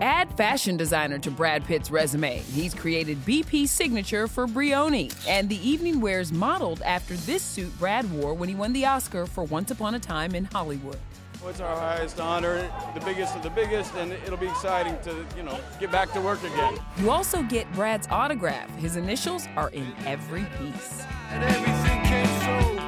Add 0.00 0.36
fashion 0.36 0.76
designer 0.76 1.18
to 1.18 1.30
Brad 1.30 1.64
Pitt's 1.64 1.90
resume. 1.90 2.38
He's 2.38 2.72
created 2.72 3.18
BP 3.24 3.66
signature 3.66 4.28
for 4.28 4.46
Brioni, 4.46 5.12
and 5.28 5.48
the 5.48 5.68
evening 5.68 6.00
wears 6.00 6.32
modeled 6.32 6.80
after 6.82 7.14
this 7.14 7.42
suit 7.42 7.76
Brad 7.80 8.08
wore 8.12 8.34
when 8.34 8.48
he 8.48 8.54
won 8.54 8.72
the 8.72 8.86
Oscar 8.86 9.26
for 9.26 9.42
Once 9.42 9.72
Upon 9.72 9.96
a 9.96 9.98
Time 9.98 10.36
in 10.36 10.44
Hollywood. 10.44 10.98
It's 11.46 11.60
our 11.60 11.76
highest 11.76 12.20
honor, 12.20 12.70
the 12.94 13.00
biggest 13.00 13.34
of 13.34 13.42
the 13.42 13.50
biggest, 13.50 13.94
and 13.94 14.12
it'll 14.12 14.36
be 14.36 14.48
exciting 14.48 14.98
to, 15.02 15.24
you 15.36 15.42
know, 15.42 15.58
get 15.80 15.90
back 15.90 16.12
to 16.12 16.20
work 16.20 16.42
again. 16.42 16.78
You 16.98 17.10
also 17.10 17.42
get 17.42 17.72
Brad's 17.72 18.06
autograph. 18.10 18.68
His 18.76 18.96
initials 18.96 19.48
are 19.56 19.70
in 19.70 19.94
every 20.04 20.44
piece. 20.58 21.04
And 21.30 21.44
everything 21.44 22.02
came 22.04 22.26
so 22.40 22.78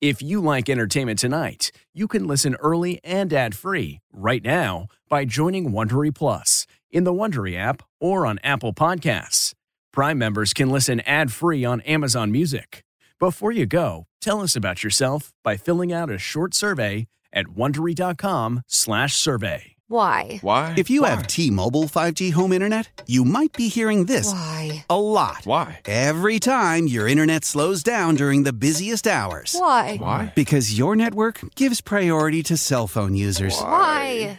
If 0.00 0.22
you 0.22 0.40
like 0.40 0.70
Entertainment 0.70 1.18
Tonight, 1.18 1.72
you 1.92 2.08
can 2.08 2.26
listen 2.26 2.56
early 2.60 3.00
and 3.04 3.30
ad-free 3.34 4.00
right 4.14 4.42
now 4.42 4.86
by 5.10 5.26
joining 5.26 5.72
Wondery 5.72 6.14
Plus 6.14 6.66
in 6.90 7.04
the 7.04 7.12
Wondery 7.12 7.56
app 7.56 7.82
or 8.00 8.26
on 8.26 8.40
Apple 8.42 8.72
Podcasts. 8.72 9.52
Prime 9.92 10.18
members 10.18 10.52
can 10.52 10.70
listen 10.70 11.00
ad-free 11.00 11.64
on 11.64 11.80
Amazon 11.82 12.30
Music. 12.30 12.84
Before 13.18 13.50
you 13.52 13.66
go, 13.66 14.06
tell 14.20 14.40
us 14.40 14.54
about 14.56 14.84
yourself 14.84 15.32
by 15.42 15.56
filling 15.56 15.92
out 15.92 16.10
a 16.10 16.18
short 16.18 16.54
survey 16.54 17.08
at 17.32 17.46
wondery.com/survey. 17.46 19.76
Why? 19.90 20.38
Why? 20.42 20.74
If 20.78 20.88
you 20.88 21.02
have 21.02 21.26
T-Mobile 21.26 21.88
5G 21.88 22.30
home 22.30 22.52
internet, 22.52 23.02
you 23.08 23.24
might 23.24 23.52
be 23.54 23.66
hearing 23.66 24.04
this 24.04 24.30
Why? 24.30 24.84
a 24.88 25.00
lot. 25.00 25.40
Why? 25.42 25.80
Every 25.86 26.38
time 26.38 26.86
your 26.86 27.08
internet 27.08 27.44
slows 27.44 27.82
down 27.82 28.14
during 28.14 28.44
the 28.44 28.52
busiest 28.52 29.08
hours. 29.08 29.56
Why? 29.58 29.96
Why? 29.96 30.32
Because 30.36 30.78
your 30.78 30.94
network 30.94 31.40
gives 31.56 31.80
priority 31.80 32.44
to 32.44 32.56
cell 32.56 32.86
phone 32.86 33.16
users. 33.16 33.60
Why? 33.60 34.38